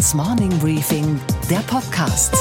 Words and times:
Handelsblatts 0.00 0.14
Morning 0.14 0.58
Briefing, 0.60 1.20
der 1.50 1.58
Podcast. 1.58 2.34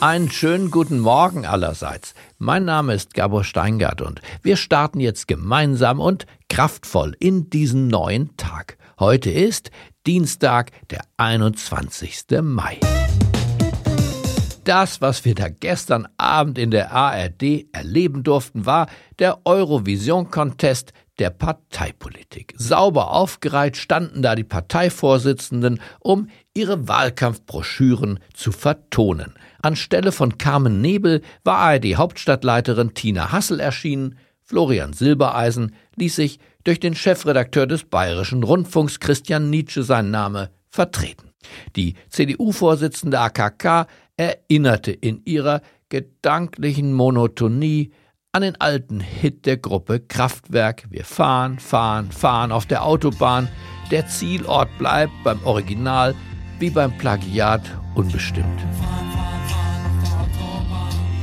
Einen 0.00 0.30
schönen 0.30 0.70
guten 0.72 0.98
Morgen 0.98 1.46
allerseits. 1.46 2.14
Mein 2.38 2.64
Name 2.64 2.94
ist 2.94 3.14
Gabor 3.14 3.44
Steingart 3.44 4.02
und 4.02 4.20
wir 4.42 4.56
starten 4.56 4.98
jetzt 4.98 5.28
gemeinsam 5.28 6.00
und 6.00 6.26
kraftvoll 6.48 7.14
in 7.20 7.48
diesen 7.48 7.86
neuen 7.86 8.36
Tag. 8.36 8.78
Heute 8.98 9.30
ist 9.30 9.70
Dienstag, 10.06 10.72
der 10.90 11.02
21. 11.16 12.24
Mai. 12.42 12.80
Das, 14.64 15.00
was 15.00 15.24
wir 15.24 15.36
da 15.36 15.48
gestern 15.48 16.08
Abend 16.16 16.58
in 16.58 16.72
der 16.72 16.90
ARD 16.90 17.66
erleben 17.70 18.24
durften, 18.24 18.66
war 18.66 18.88
der 19.20 19.46
Eurovision 19.46 20.32
Contest 20.32 20.92
der 21.18 21.30
Parteipolitik. 21.30 22.54
Sauber 22.56 23.12
aufgereiht 23.12 23.76
standen 23.76 24.22
da 24.22 24.34
die 24.34 24.44
Parteivorsitzenden, 24.44 25.80
um 26.00 26.28
ihre 26.54 26.88
Wahlkampfbroschüren 26.88 28.20
zu 28.34 28.52
vertonen. 28.52 29.34
Anstelle 29.62 30.12
von 30.12 30.38
Carmen 30.38 30.80
Nebel 30.80 31.22
war 31.44 31.58
ARD-Hauptstadtleiterin 31.58 32.94
Tina 32.94 33.32
Hassel 33.32 33.60
erschienen. 33.60 34.18
Florian 34.42 34.92
Silbereisen 34.92 35.74
ließ 35.96 36.16
sich 36.16 36.38
durch 36.64 36.80
den 36.80 36.94
Chefredakteur 36.94 37.66
des 37.66 37.84
Bayerischen 37.84 38.42
Rundfunks 38.42 39.00
Christian 39.00 39.50
Nietzsche 39.50 39.82
sein 39.82 40.10
Name 40.10 40.50
vertreten. 40.68 41.30
Die 41.76 41.94
CDU-Vorsitzende 42.10 43.20
AKK 43.20 43.86
erinnerte 44.16 44.92
in 44.92 45.22
ihrer 45.24 45.62
gedanklichen 45.88 46.92
Monotonie 46.92 47.92
an 48.32 48.42
den 48.42 48.60
alten 48.60 49.00
Hit 49.00 49.46
der 49.46 49.56
Gruppe 49.56 50.00
Kraftwerk. 50.00 50.84
Wir 50.90 51.04
fahren, 51.04 51.58
fahren, 51.58 52.10
fahren 52.12 52.52
auf 52.52 52.66
der 52.66 52.84
Autobahn. 52.84 53.48
Der 53.90 54.06
Zielort 54.08 54.68
bleibt 54.78 55.12
beim 55.24 55.42
Original 55.44 56.14
wie 56.58 56.70
beim 56.70 56.96
Plagiat 56.98 57.62
unbestimmt. 57.94 58.60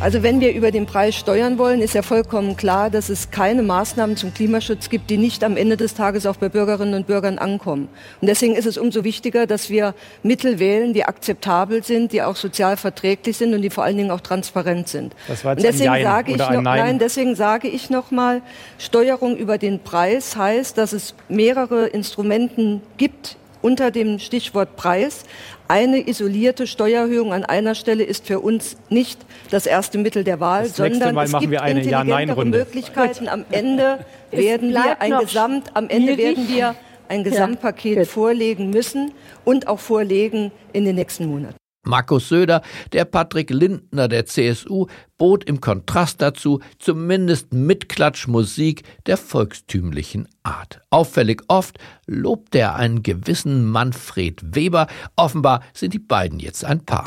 Also 0.02 0.22
wenn 0.22 0.42
wir 0.42 0.54
über 0.54 0.72
den 0.72 0.86
Preis 0.86 1.16
steuern 1.16 1.58
wollen, 1.58 1.82
ist 1.82 1.94
ja 1.94 2.02
vollkommen 2.02 2.58
klar, 2.58 2.90
dass 2.90 3.08
es 3.08 3.32
keine 3.32 3.64
Maßnahmen 3.64 4.18
zum 4.18 4.34
Klimaschutz 4.34 4.90
gibt, 4.90 5.10
die 5.10 5.18
nicht 5.18 5.46
am 5.46 5.56
Ende 5.56 5.78
des 5.78 5.94
Tages 5.94 6.26
auch 6.26 6.36
bei 6.36 6.50
Bürgerinnen 6.50 6.94
und 6.94 7.08
Bürgern 7.08 7.38
ankommen. 7.38 7.88
Und 8.20 8.28
deswegen 8.28 8.56
ist 8.56 8.66
es 8.66 8.78
umso 8.78 9.06
wichtiger, 9.06 9.48
dass 9.48 9.70
wir 9.70 9.96
Mittel 10.22 10.60
wählen, 10.60 10.94
die 10.94 11.06
akzeptabel 11.06 11.84
sind, 11.84 12.12
die 12.12 12.22
auch 12.22 12.36
sozial 12.36 12.76
verträglich 12.76 13.38
sind 13.38 13.54
und 13.54 13.62
die 13.62 13.70
vor 13.70 13.86
allen 13.86 13.96
Dingen 13.96 14.12
auch 14.12 14.20
transparent 14.20 14.90
sind. 14.90 15.16
Das 15.30 15.46
war 15.46 15.54
jetzt 15.54 15.60
und 15.60 15.72
deswegen 15.72 15.92
ein 15.92 16.04
sage 16.04 16.32
ich 16.32 16.38
noch, 16.38 16.50
nein. 16.50 16.64
nein, 16.64 17.00
deswegen 17.00 17.36
sage 17.36 17.70
ich 17.70 17.90
noch 17.90 18.12
mal, 18.12 18.42
Steuerung 18.78 19.38
über 19.38 19.58
den 19.58 19.80
Preis 19.80 20.36
heißt, 20.36 20.78
dass 20.78 20.92
es 20.92 21.16
mehrere 21.30 21.88
Instrumenten 21.88 22.82
gibt 22.98 23.38
unter 23.64 23.90
dem 23.90 24.20
Stichwort 24.20 24.76
Preis. 24.76 25.24
Eine 25.68 26.08
isolierte 26.08 26.68
Steuererhöhung 26.68 27.34
an 27.34 27.46
einer 27.46 27.74
Stelle 27.74 28.04
ist 28.04 28.28
für 28.28 28.40
uns 28.40 28.78
nicht 28.90 29.20
das 29.50 29.66
erste 29.66 29.98
Mittel 29.98 30.24
der 30.24 30.40
Wahl, 30.40 30.64
das 30.64 30.76
sondern 30.76 31.16
Mal 31.16 31.26
es 31.26 31.32
gibt 31.32 31.50
wir 31.50 31.64
eine 31.64 31.82
intelligentere 31.82 32.46
Möglichkeiten. 32.46 33.28
Am 33.28 33.46
Ende 33.50 34.06
werden 34.32 34.72
wir 34.72 35.02
ein 35.02 35.18
Gesamt, 35.20 35.72
am 35.74 35.90
Ende 35.90 36.18
werden 36.18 36.48
wir 36.48 36.76
ein 37.08 37.24
Gesamtpaket 37.24 37.98
ja, 37.98 38.06
vorlegen 38.06 38.70
müssen 38.70 39.12
und 39.46 39.68
auch 39.68 39.80
vorlegen 39.80 40.52
in 40.74 40.86
den 40.86 40.96
nächsten 40.96 41.26
Monaten. 41.26 41.56
Markus 41.86 42.30
Söder, 42.30 42.62
der 42.94 43.04
Patrick 43.04 43.50
Lindner 43.50 44.08
der 44.08 44.26
CSU, 44.26 44.88
bot 45.18 45.44
im 45.44 45.60
Kontrast 45.60 46.22
dazu 46.22 46.62
zumindest 46.80 47.54
Mitklatschmusik 47.54 48.84
der 49.06 49.18
volkstümlichen 49.18 50.30
Art. 50.44 50.80
Auffällig 50.90 51.42
oft 51.50 51.78
lobt 52.08 52.56
er 52.56 52.76
einen 52.76 53.04
gewissen 53.04 53.66
Manfred 53.66 54.56
Weber. 54.56 54.88
Offenbar 55.18 55.62
sind 55.74 55.94
die 55.94 56.00
beiden 56.00 56.40
jetzt 56.40 56.64
ein 56.64 56.86
Paar. 56.86 57.06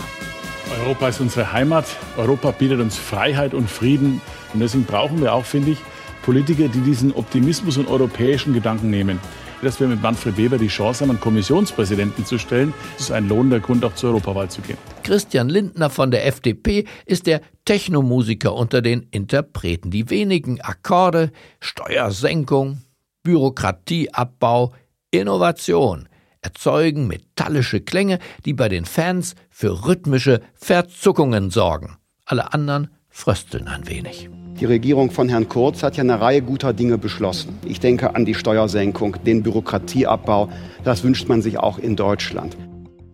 Europa 0.83 1.09
ist 1.09 1.21
unsere 1.21 1.53
Heimat. 1.53 1.87
Europa 2.19 2.51
bietet 2.51 2.81
uns 2.81 2.97
Freiheit 2.97 3.55
und 3.55 3.71
Frieden. 3.71 4.21
Und 4.53 4.61
deswegen 4.61 4.84
brauchen 4.84 5.22
wir 5.22 5.33
auch, 5.33 5.45
finde 5.45 5.71
ich, 5.71 5.78
Politiker, 6.22 6.69
die 6.69 6.81
diesen 6.81 7.15
Optimismus 7.15 7.78
und 7.78 7.89
europäischen 7.89 8.53
Gedanken 8.53 8.91
nehmen 8.91 9.21
dass 9.62 9.81
wir 9.81 9.89
mit 9.89 10.03
Manfred 10.03 10.37
Weber 10.37 10.59
die 10.59 10.69
Chance 10.69 11.03
haben, 11.03 11.11
einen 11.11 11.21
Kommissionspräsidenten 11.21 12.25
zu 12.25 12.39
stellen. 12.39 12.75
Das 12.94 13.06
ist 13.06 13.12
ein 13.12 13.28
lohnender 13.28 13.61
Grund, 13.61 13.84
auch 13.84 13.94
zur 13.94 14.11
Europawahl 14.11 14.50
zu 14.50 14.62
gehen. 14.62 14.78
Christian 15.03 15.49
Lindner 15.49 15.91
von 15.91 16.11
der 16.11 16.27
FDP 16.27 16.87
ist 17.05 17.27
der 17.27 17.41
Technomusiker 17.65 18.55
unter 18.55 18.83
den 18.83 19.06
Interpreten. 19.11 19.91
Die 19.91 20.11
wenigen 20.11 20.61
Akkorde, 20.61 21.33
Steuersenkung, 21.61 22.83
Bürokratieabbau, 23.22 24.72
Innovation 25.11 26.09
erzeugen 26.47 27.09
metallische 27.09 27.81
Klänge, 27.81 28.21
die 28.45 28.53
bei 28.53 28.69
den 28.69 28.84
Fans 28.84 29.34
für 29.50 29.87
rhythmische 29.87 30.41
Verzuckungen 30.55 31.50
sorgen. 31.50 31.97
Alle 32.25 32.53
anderen 32.53 32.89
frösteln 33.09 33.66
ein 33.66 33.89
wenig. 33.89 34.28
Die 34.59 34.65
Regierung 34.65 35.11
von 35.11 35.28
Herrn 35.28 35.50
Kurz 35.50 35.83
hat 35.83 35.99
ja 35.99 36.03
eine 36.03 36.19
Reihe 36.19 36.41
guter 36.41 36.72
Dinge 36.72 36.97
beschlossen. 36.97 37.59
Ich 37.67 37.78
denke 37.78 38.15
an 38.15 38.25
die 38.25 38.34
Steuersenkung, 38.34 39.22
den 39.22 39.43
Bürokratieabbau. 39.43 40.49
Das 40.83 41.05
wünscht 41.05 41.28
man 41.28 41.43
sich 41.43 41.59
auch 41.59 41.78
in 41.78 41.94
Deutschland. 41.94 42.56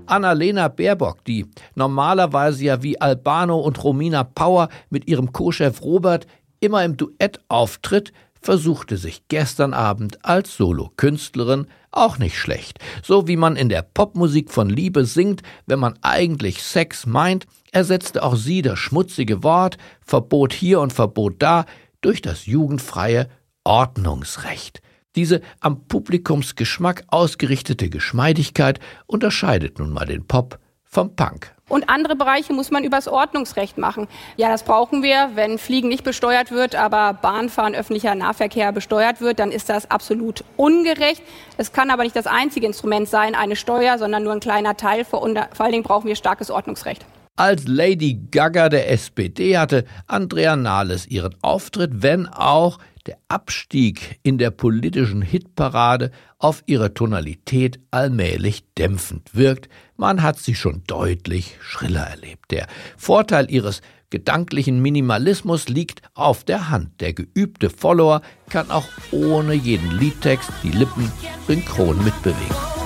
Annalena 0.06 0.68
Baerbock, 0.68 1.24
die 1.24 1.46
normalerweise 1.74 2.64
ja 2.64 2.82
wie 2.84 3.00
Albano 3.00 3.58
und 3.58 3.82
Romina 3.82 4.22
Power 4.22 4.68
mit 4.88 5.08
ihrem 5.08 5.32
Co-Chef 5.32 5.82
Robert 5.82 6.28
immer 6.60 6.84
im 6.84 6.96
Duett 6.96 7.40
auftritt, 7.48 8.12
versuchte 8.40 8.96
sich 8.96 9.22
gestern 9.26 9.74
Abend 9.74 10.24
als 10.24 10.56
Solokünstlerin 10.56 11.66
auch 11.92 12.18
nicht 12.18 12.36
schlecht. 12.36 12.78
So 13.02 13.28
wie 13.28 13.36
man 13.36 13.56
in 13.56 13.68
der 13.68 13.82
Popmusik 13.82 14.50
von 14.50 14.68
Liebe 14.68 15.04
singt, 15.04 15.42
wenn 15.66 15.78
man 15.78 15.98
eigentlich 16.02 16.62
Sex 16.62 17.06
meint, 17.06 17.46
ersetzte 17.70 18.22
auch 18.22 18.36
sie 18.36 18.62
das 18.62 18.78
schmutzige 18.78 19.42
Wort, 19.42 19.78
Verbot 20.00 20.52
hier 20.52 20.80
und 20.80 20.92
Verbot 20.92 21.36
da, 21.38 21.66
durch 22.00 22.20
das 22.20 22.46
jugendfreie 22.46 23.28
Ordnungsrecht. 23.64 24.82
Diese 25.14 25.42
am 25.60 25.86
Publikumsgeschmack 25.86 27.04
ausgerichtete 27.08 27.90
Geschmeidigkeit 27.90 28.80
unterscheidet 29.06 29.78
nun 29.78 29.90
mal 29.90 30.06
den 30.06 30.26
Pop 30.26 30.58
vom 30.84 31.14
Punk. 31.14 31.54
Und 31.68 31.88
andere 31.88 32.16
Bereiche 32.16 32.52
muss 32.52 32.70
man 32.70 32.84
übers 32.84 33.08
Ordnungsrecht 33.08 33.78
machen. 33.78 34.08
Ja, 34.36 34.48
das 34.48 34.64
brauchen 34.64 35.02
wir. 35.02 35.30
Wenn 35.34 35.58
Fliegen 35.58 35.88
nicht 35.88 36.04
besteuert 36.04 36.50
wird, 36.50 36.74
aber 36.74 37.14
Bahnfahren, 37.14 37.74
öffentlicher 37.74 38.14
Nahverkehr 38.14 38.72
besteuert 38.72 39.20
wird, 39.20 39.38
dann 39.38 39.52
ist 39.52 39.68
das 39.68 39.90
absolut 39.90 40.44
ungerecht. 40.56 41.22
Es 41.56 41.72
kann 41.72 41.90
aber 41.90 42.02
nicht 42.02 42.16
das 42.16 42.26
einzige 42.26 42.66
Instrument 42.66 43.08
sein, 43.08 43.34
eine 43.34 43.56
Steuer, 43.56 43.96
sondern 43.96 44.24
nur 44.24 44.32
ein 44.32 44.40
kleiner 44.40 44.76
Teil. 44.76 45.04
Vor 45.04 45.24
allen 45.24 45.72
Dingen 45.72 45.84
brauchen 45.84 46.08
wir 46.08 46.16
starkes 46.16 46.50
Ordnungsrecht. 46.50 47.06
Als 47.36 47.66
Lady 47.66 48.20
Gaga 48.30 48.68
der 48.68 48.90
SPD 48.90 49.56
hatte 49.56 49.84
Andrea 50.06 50.54
Nahles 50.54 51.06
ihren 51.06 51.34
Auftritt, 51.40 52.02
wenn 52.02 52.26
auch 52.26 52.78
der 53.06 53.16
Abstieg 53.28 54.20
in 54.22 54.36
der 54.36 54.50
politischen 54.50 55.22
Hitparade 55.22 56.10
auf 56.42 56.62
ihre 56.66 56.92
Tonalität 56.92 57.78
allmählich 57.90 58.64
dämpfend 58.76 59.34
wirkt. 59.34 59.68
Man 59.96 60.22
hat 60.22 60.38
sie 60.38 60.54
schon 60.54 60.82
deutlich 60.86 61.56
schriller 61.60 62.02
erlebt. 62.02 62.50
Der 62.50 62.66
Vorteil 62.96 63.50
ihres 63.50 63.80
gedanklichen 64.10 64.82
Minimalismus 64.82 65.68
liegt 65.68 66.02
auf 66.14 66.44
der 66.44 66.68
Hand. 66.68 67.00
Der 67.00 67.12
geübte 67.14 67.70
Follower 67.70 68.22
kann 68.50 68.70
auch 68.70 68.88
ohne 69.12 69.54
jeden 69.54 69.96
Liedtext 69.98 70.50
die 70.62 70.72
Lippen 70.72 71.10
synchron 71.46 72.02
mitbewegen. 72.04 72.81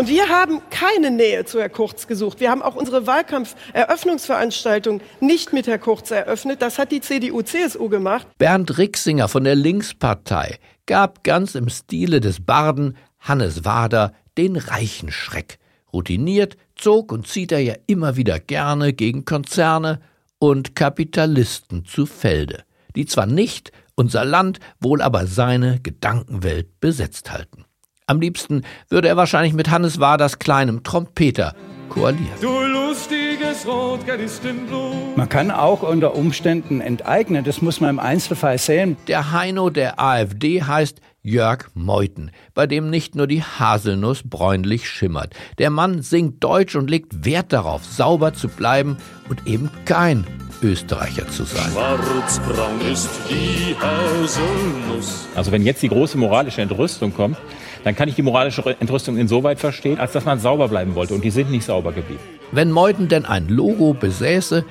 Und 0.00 0.08
wir 0.08 0.30
haben 0.30 0.62
keine 0.70 1.10
Nähe 1.10 1.44
zu 1.44 1.60
Herr 1.60 1.68
Kurz 1.68 2.06
gesucht. 2.06 2.40
Wir 2.40 2.50
haben 2.50 2.62
auch 2.62 2.74
unsere 2.74 3.06
Wahlkampferöffnungsveranstaltung 3.06 5.02
nicht 5.20 5.52
mit 5.52 5.66
Herr 5.66 5.78
Kurz 5.78 6.10
eröffnet. 6.10 6.62
Das 6.62 6.78
hat 6.78 6.90
die 6.90 7.02
CDU-CSU 7.02 7.90
gemacht. 7.90 8.26
Bernd 8.38 8.78
Rixinger 8.78 9.28
von 9.28 9.44
der 9.44 9.56
Linkspartei 9.56 10.58
gab 10.86 11.22
ganz 11.22 11.54
im 11.54 11.68
Stile 11.68 12.20
des 12.20 12.42
Barden 12.42 12.96
Hannes 13.18 13.66
Wader 13.66 14.14
den 14.38 14.56
reichen 14.56 15.12
Schreck. 15.12 15.58
Routiniert 15.92 16.56
zog 16.76 17.12
und 17.12 17.28
zieht 17.28 17.52
er 17.52 17.60
ja 17.60 17.74
immer 17.86 18.16
wieder 18.16 18.40
gerne 18.40 18.94
gegen 18.94 19.26
Konzerne 19.26 20.00
und 20.38 20.74
Kapitalisten 20.74 21.84
zu 21.84 22.06
Felde, 22.06 22.64
die 22.96 23.04
zwar 23.04 23.26
nicht 23.26 23.70
unser 23.96 24.24
Land, 24.24 24.60
wohl 24.80 25.02
aber 25.02 25.26
seine 25.26 25.78
Gedankenwelt 25.78 26.80
besetzt 26.80 27.30
halten. 27.30 27.66
Am 28.10 28.20
liebsten 28.20 28.62
würde 28.88 29.06
er 29.06 29.16
wahrscheinlich 29.16 29.52
mit 29.52 29.70
Hannes 29.70 30.00
Waders 30.00 30.40
kleinem 30.40 30.82
Trompeter 30.82 31.54
koalieren. 31.90 32.26
Du 32.40 32.60
lustiges 32.60 33.62
Blut. 33.62 35.16
Man 35.16 35.28
kann 35.28 35.52
auch 35.52 35.84
unter 35.84 36.16
Umständen 36.16 36.80
enteignen, 36.80 37.44
das 37.44 37.62
muss 37.62 37.80
man 37.80 37.90
im 37.90 37.98
Einzelfall 38.00 38.58
sehen. 38.58 38.96
Der 39.06 39.30
Heino 39.30 39.70
der 39.70 40.00
AfD 40.00 40.60
heißt 40.60 41.00
Jörg 41.22 41.68
Meuthen, 41.74 42.32
bei 42.52 42.66
dem 42.66 42.90
nicht 42.90 43.14
nur 43.14 43.28
die 43.28 43.44
Haselnuss 43.44 44.24
bräunlich 44.24 44.90
schimmert. 44.90 45.34
Der 45.58 45.70
Mann 45.70 46.02
singt 46.02 46.42
Deutsch 46.42 46.74
und 46.74 46.90
legt 46.90 47.24
Wert 47.24 47.52
darauf, 47.52 47.84
sauber 47.84 48.34
zu 48.34 48.48
bleiben 48.48 48.96
und 49.28 49.46
eben 49.46 49.70
kein 49.84 50.26
Österreicher 50.62 51.28
zu 51.28 51.44
sein. 51.44 51.70
Schwarzbraun 51.70 52.80
ist 52.90 53.08
die 53.30 53.76
Haselnuss. 53.78 55.28
Also 55.36 55.52
wenn 55.52 55.62
jetzt 55.62 55.80
die 55.82 55.88
große 55.88 56.18
moralische 56.18 56.60
Entrüstung 56.60 57.14
kommt, 57.14 57.36
dann 57.84 57.96
kann 57.96 58.08
ich 58.08 58.14
die 58.14 58.22
moralische 58.22 58.62
Entrüstung 58.80 59.16
insoweit 59.16 59.58
verstehen, 59.58 59.98
als 59.98 60.12
dass 60.12 60.24
man 60.24 60.38
sauber 60.38 60.68
bleiben 60.68 60.94
wollte 60.94 61.14
und 61.14 61.24
die 61.24 61.30
sind 61.30 61.50
nicht 61.50 61.64
sauber 61.64 61.92
geblieben. 61.92 62.20
Wenn 62.52 62.70
Meuthen 62.70 63.08
denn 63.08 63.24
ein 63.24 63.48
Logo 63.48 63.94
besäße, 63.94 64.64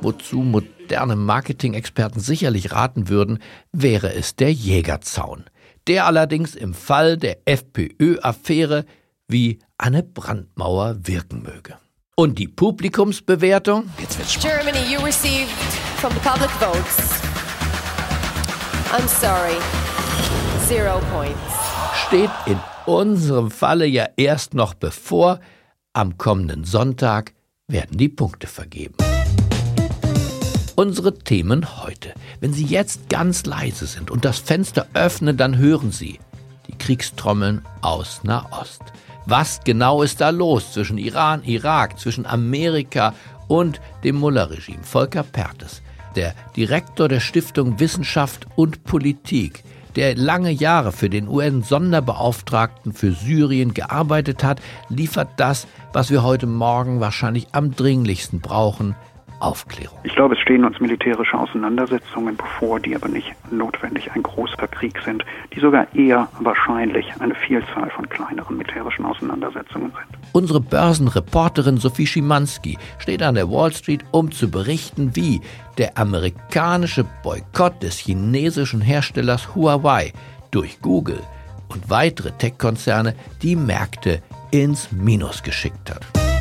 wozu 0.00 0.38
moderne 0.38 1.16
Marketing-Experten 1.16 2.20
sicherlich 2.20 2.72
raten 2.72 3.08
würden, 3.08 3.38
wäre 3.72 4.14
es 4.14 4.36
der 4.36 4.52
Jägerzaun. 4.52 5.44
Der 5.88 6.06
allerdings 6.06 6.54
im 6.54 6.74
Fall 6.74 7.16
der 7.16 7.38
FPÖ-Affäre 7.44 8.84
wie 9.26 9.58
eine 9.78 10.02
Brandmauer 10.02 10.96
wirken 11.02 11.42
möge. 11.42 11.76
Und 12.14 12.38
die 12.38 12.46
Publikumsbewertung? 12.46 13.90
Jetzt 13.98 14.18
wird's 14.18 14.38
Germany, 14.38 14.92
you 14.92 15.00
received 15.04 15.50
from 15.96 16.12
the 16.12 16.20
public 16.20 16.50
votes. 16.60 17.20
I'm 18.92 19.08
sorry. 19.08 19.56
Zero 20.68 21.00
points. 21.12 21.71
Steht 22.12 22.30
in 22.44 22.60
unserem 22.84 23.50
Falle 23.50 23.86
ja 23.86 24.06
erst 24.18 24.52
noch 24.52 24.74
bevor. 24.74 25.40
Am 25.94 26.18
kommenden 26.18 26.64
Sonntag 26.64 27.32
werden 27.68 27.96
die 27.96 28.10
Punkte 28.10 28.48
vergeben. 28.48 28.96
Unsere 30.76 31.14
Themen 31.14 31.82
heute. 31.82 32.12
Wenn 32.38 32.52
Sie 32.52 32.66
jetzt 32.66 33.08
ganz 33.08 33.46
leise 33.46 33.86
sind 33.86 34.10
und 34.10 34.26
das 34.26 34.40
Fenster 34.40 34.88
öffnen, 34.92 35.38
dann 35.38 35.56
hören 35.56 35.90
Sie 35.90 36.20
die 36.68 36.76
Kriegstrommeln 36.76 37.62
aus 37.80 38.22
Nahost. 38.24 38.82
Was 39.24 39.60
genau 39.64 40.02
ist 40.02 40.20
da 40.20 40.28
los 40.28 40.74
zwischen 40.74 40.98
Iran, 40.98 41.42
Irak, 41.44 41.98
zwischen 41.98 42.26
Amerika 42.26 43.14
und 43.48 43.80
dem 44.04 44.16
Mullah-Regime? 44.16 44.82
Volker 44.82 45.22
Pertes, 45.22 45.80
der 46.14 46.34
Direktor 46.56 47.08
der 47.08 47.20
Stiftung 47.20 47.80
Wissenschaft 47.80 48.46
und 48.54 48.84
Politik, 48.84 49.64
der 49.96 50.16
lange 50.16 50.50
Jahre 50.50 50.92
für 50.92 51.10
den 51.10 51.28
UN-Sonderbeauftragten 51.28 52.92
für 52.92 53.12
Syrien 53.12 53.74
gearbeitet 53.74 54.44
hat, 54.44 54.60
liefert 54.88 55.28
das, 55.36 55.66
was 55.92 56.10
wir 56.10 56.22
heute 56.22 56.46
Morgen 56.46 57.00
wahrscheinlich 57.00 57.48
am 57.52 57.74
dringlichsten 57.74 58.40
brauchen, 58.40 58.94
Aufklärung. 59.42 59.98
Ich 60.04 60.14
glaube, 60.14 60.34
es 60.34 60.40
stehen 60.40 60.64
uns 60.64 60.78
militärische 60.80 61.36
Auseinandersetzungen 61.36 62.36
bevor, 62.36 62.80
die 62.80 62.94
aber 62.94 63.08
nicht 63.08 63.32
notwendig 63.50 64.10
ein 64.12 64.22
großer 64.22 64.68
Krieg 64.68 65.00
sind, 65.04 65.24
die 65.54 65.60
sogar 65.60 65.92
eher 65.94 66.28
wahrscheinlich 66.40 67.06
eine 67.18 67.34
Vielzahl 67.34 67.90
von 67.90 68.08
kleineren 68.08 68.56
militärischen 68.56 69.04
Auseinandersetzungen 69.04 69.92
sind. 69.92 70.22
Unsere 70.32 70.60
Börsenreporterin 70.60 71.78
Sophie 71.78 72.06
Schimanski 72.06 72.78
steht 72.98 73.22
an 73.22 73.34
der 73.34 73.50
Wall 73.50 73.72
Street, 73.72 74.04
um 74.12 74.30
zu 74.30 74.50
berichten, 74.50 75.14
wie 75.14 75.40
der 75.78 75.98
amerikanische 75.98 77.04
Boykott 77.22 77.82
des 77.82 77.98
chinesischen 77.98 78.80
Herstellers 78.80 79.54
Huawei 79.54 80.12
durch 80.50 80.80
Google 80.80 81.20
und 81.68 81.90
weitere 81.90 82.30
Tech-Konzerne 82.32 83.14
die 83.42 83.56
Märkte 83.56 84.22
ins 84.50 84.92
Minus 84.92 85.42
geschickt 85.42 85.90
hat. 85.90 86.31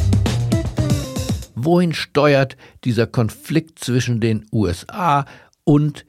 Wohin 1.63 1.93
steuert 1.93 2.57
dieser 2.85 3.05
Konflikt 3.05 3.77
zwischen 3.77 4.19
den 4.19 4.47
USA 4.51 5.25
und 5.63 6.05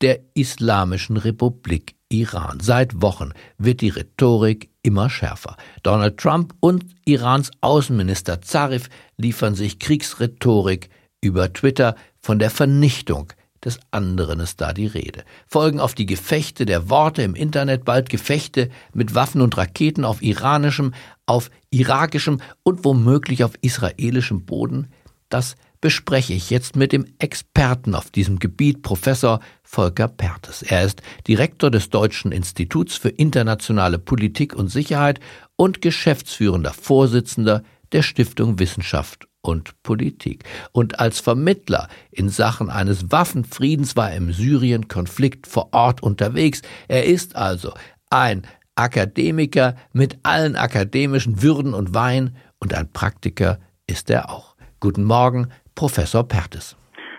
der 0.00 0.20
Islamischen 0.34 1.16
Republik 1.16 1.96
Iran? 2.08 2.60
Seit 2.60 3.02
Wochen 3.02 3.32
wird 3.58 3.80
die 3.80 3.88
Rhetorik 3.88 4.70
immer 4.82 5.10
schärfer. 5.10 5.56
Donald 5.82 6.18
Trump 6.18 6.54
und 6.60 6.84
Irans 7.04 7.50
Außenminister 7.62 8.42
Zarif 8.42 8.88
liefern 9.16 9.56
sich 9.56 9.80
Kriegsrhetorik 9.80 10.88
über 11.20 11.52
Twitter 11.52 11.96
von 12.20 12.38
der 12.38 12.50
Vernichtung 12.50 13.32
des 13.64 13.78
anderen 13.90 14.40
ist 14.40 14.60
da 14.60 14.72
die 14.72 14.86
Rede. 14.86 15.24
Folgen 15.46 15.80
auf 15.80 15.94
die 15.94 16.06
Gefechte 16.06 16.66
der 16.66 16.90
Worte 16.90 17.22
im 17.22 17.34
Internet 17.34 17.84
bald 17.84 18.10
Gefechte 18.10 18.70
mit 18.92 19.14
Waffen 19.14 19.40
und 19.40 19.56
Raketen 19.56 20.04
auf 20.04 20.22
iranischem, 20.22 20.94
auf 21.26 21.50
irakischem 21.70 22.40
und 22.62 22.84
womöglich 22.84 23.44
auf 23.44 23.52
israelischem 23.60 24.44
Boden? 24.44 24.88
Das 25.28 25.56
bespreche 25.80 26.32
ich 26.32 26.50
jetzt 26.50 26.76
mit 26.76 26.92
dem 26.92 27.06
Experten 27.18 27.94
auf 27.94 28.10
diesem 28.10 28.38
Gebiet, 28.38 28.82
Professor 28.82 29.40
Volker 29.62 30.08
Pertes. 30.08 30.62
Er 30.62 30.84
ist 30.84 31.02
Direktor 31.26 31.70
des 31.70 31.90
Deutschen 31.90 32.32
Instituts 32.32 32.96
für 32.96 33.08
internationale 33.08 33.98
Politik 33.98 34.54
und 34.54 34.68
Sicherheit 34.68 35.20
und 35.56 35.82
geschäftsführender 35.82 36.72
Vorsitzender 36.72 37.62
der 37.92 38.02
Stiftung 38.02 38.58
Wissenschaft 38.58 39.26
und 39.42 39.82
Politik. 39.82 40.44
Und 40.72 41.00
als 41.00 41.20
Vermittler 41.20 41.88
in 42.10 42.28
Sachen 42.28 42.70
eines 42.70 43.12
Waffenfriedens 43.12 43.96
war 43.96 44.10
er 44.10 44.16
im 44.16 44.32
Syrien-Konflikt 44.32 45.46
vor 45.46 45.68
Ort 45.72 46.02
unterwegs. 46.02 46.62
Er 46.88 47.04
ist 47.04 47.36
also 47.36 47.72
ein 48.10 48.42
Akademiker 48.76 49.74
mit 49.92 50.18
allen 50.22 50.56
akademischen 50.56 51.42
Würden 51.42 51.74
und 51.74 51.94
Weihen 51.94 52.36
und 52.58 52.74
ein 52.74 52.90
Praktiker 52.92 53.58
ist 53.86 54.08
er 54.10 54.30
auch. 54.30 54.56
Guten 54.80 55.04
Morgen, 55.04 55.48
Professor 55.74 56.26
Pertes. 56.26 56.76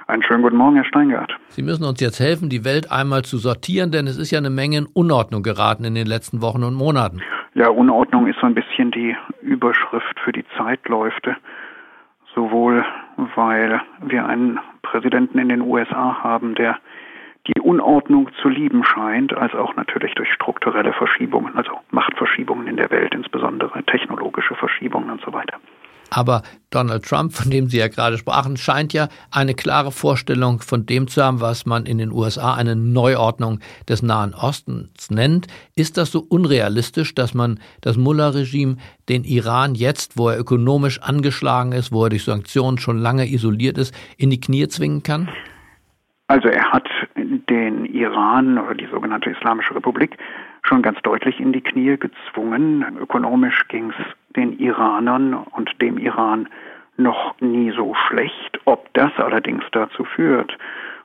Einen 0.07 0.23
schönen 0.23 0.41
guten 0.41 0.57
Morgen, 0.57 0.75
Herr 0.75 0.85
Steingart. 0.85 1.31
Sie 1.49 1.61
müssen 1.61 1.85
uns 1.85 1.99
jetzt 2.01 2.19
helfen, 2.19 2.49
die 2.49 2.65
Welt 2.65 2.91
einmal 2.91 3.23
zu 3.23 3.37
sortieren, 3.37 3.91
denn 3.91 4.05
es 4.05 4.17
ist 4.17 4.31
ja 4.31 4.39
eine 4.39 4.49
Menge 4.49 4.79
in 4.79 4.85
Unordnung 4.85 5.43
geraten 5.43 5.85
in 5.85 5.95
den 5.95 6.07
letzten 6.07 6.41
Wochen 6.41 6.63
und 6.63 6.73
Monaten. 6.73 7.21
Ja, 7.53 7.69
Unordnung 7.69 8.27
ist 8.27 8.37
so 8.41 8.47
ein 8.47 8.55
bisschen 8.55 8.91
die 8.91 9.15
Überschrift 9.41 10.19
für 10.23 10.31
die 10.31 10.43
Zeitläufe 10.57 11.35
sowohl 12.35 12.85
weil 13.35 13.81
wir 14.01 14.25
einen 14.25 14.59
Präsidenten 14.81 15.39
in 15.39 15.49
den 15.49 15.61
USA 15.61 16.23
haben, 16.23 16.55
der 16.55 16.77
die 17.47 17.59
Unordnung 17.59 18.29
zu 18.41 18.47
lieben 18.47 18.83
scheint, 18.85 19.33
als 19.35 19.53
auch 19.53 19.75
natürlich 19.75 20.15
durch 20.15 20.31
strukturelle 20.31 20.93
Verschiebungen, 20.93 21.57
also 21.57 21.71
Machtverschiebungen 21.91 22.67
in 22.67 22.77
der 22.77 22.89
Welt, 22.89 23.13
insbesondere 23.13 23.83
technologische 23.83 24.55
Verschiebungen 24.55 25.09
und 25.09 25.21
so 25.21 25.33
weiter. 25.33 25.57
Aber 26.13 26.43
Donald 26.69 27.05
Trump, 27.05 27.33
von 27.33 27.49
dem 27.49 27.67
Sie 27.67 27.79
ja 27.79 27.87
gerade 27.87 28.17
sprachen, 28.17 28.55
scheint 28.55 28.93
ja 28.93 29.07
eine 29.31 29.55
klare 29.55 29.91
Vorstellung 29.91 30.59
von 30.59 30.85
dem 30.85 31.07
zu 31.07 31.23
haben, 31.23 31.41
was 31.41 31.65
man 31.65 31.85
in 31.85 31.97
den 31.97 32.11
USA 32.11 32.53
eine 32.53 32.75
Neuordnung 32.75 33.59
des 33.89 34.03
Nahen 34.03 34.35
Ostens 34.35 35.09
nennt. 35.09 35.47
Ist 35.75 35.97
das 35.97 36.11
so 36.11 36.19
unrealistisch, 36.19 37.15
dass 37.15 37.33
man 37.33 37.59
das 37.81 37.97
Mullah-Regime 37.97 38.77
den 39.09 39.23
Iran 39.23 39.73
jetzt, 39.73 40.17
wo 40.17 40.29
er 40.29 40.39
ökonomisch 40.39 41.01
angeschlagen 41.01 41.71
ist, 41.71 41.91
wo 41.91 42.03
er 42.03 42.09
durch 42.09 42.23
Sanktionen 42.23 42.77
schon 42.77 42.99
lange 42.99 43.27
isoliert 43.27 43.79
ist, 43.79 43.93
in 44.17 44.29
die 44.29 44.39
Knie 44.39 44.67
zwingen 44.67 45.01
kann? 45.01 45.29
Also 46.27 46.47
er 46.47 46.71
hat 46.71 46.87
den 47.15 47.85
Iran 47.85 48.57
oder 48.57 48.75
die 48.75 48.87
sogenannte 48.91 49.29
Islamische 49.31 49.75
Republik 49.75 50.17
schon 50.63 50.81
ganz 50.81 50.99
deutlich 51.03 51.39
in 51.39 51.51
die 51.51 51.61
Knie 51.61 51.97
gezwungen. 51.97 52.97
Ökonomisch 52.99 53.67
ging 53.67 53.91
es 53.91 54.05
den 54.35 54.57
Iranern 54.59 55.33
und 55.33 55.69
dem 55.81 55.97
Iran 55.97 56.47
noch 56.97 57.35
nie 57.39 57.71
so 57.71 57.93
schlecht. 58.07 58.59
Ob 58.65 58.93
das 58.93 59.11
allerdings 59.17 59.63
dazu 59.71 60.03
führt, 60.03 60.57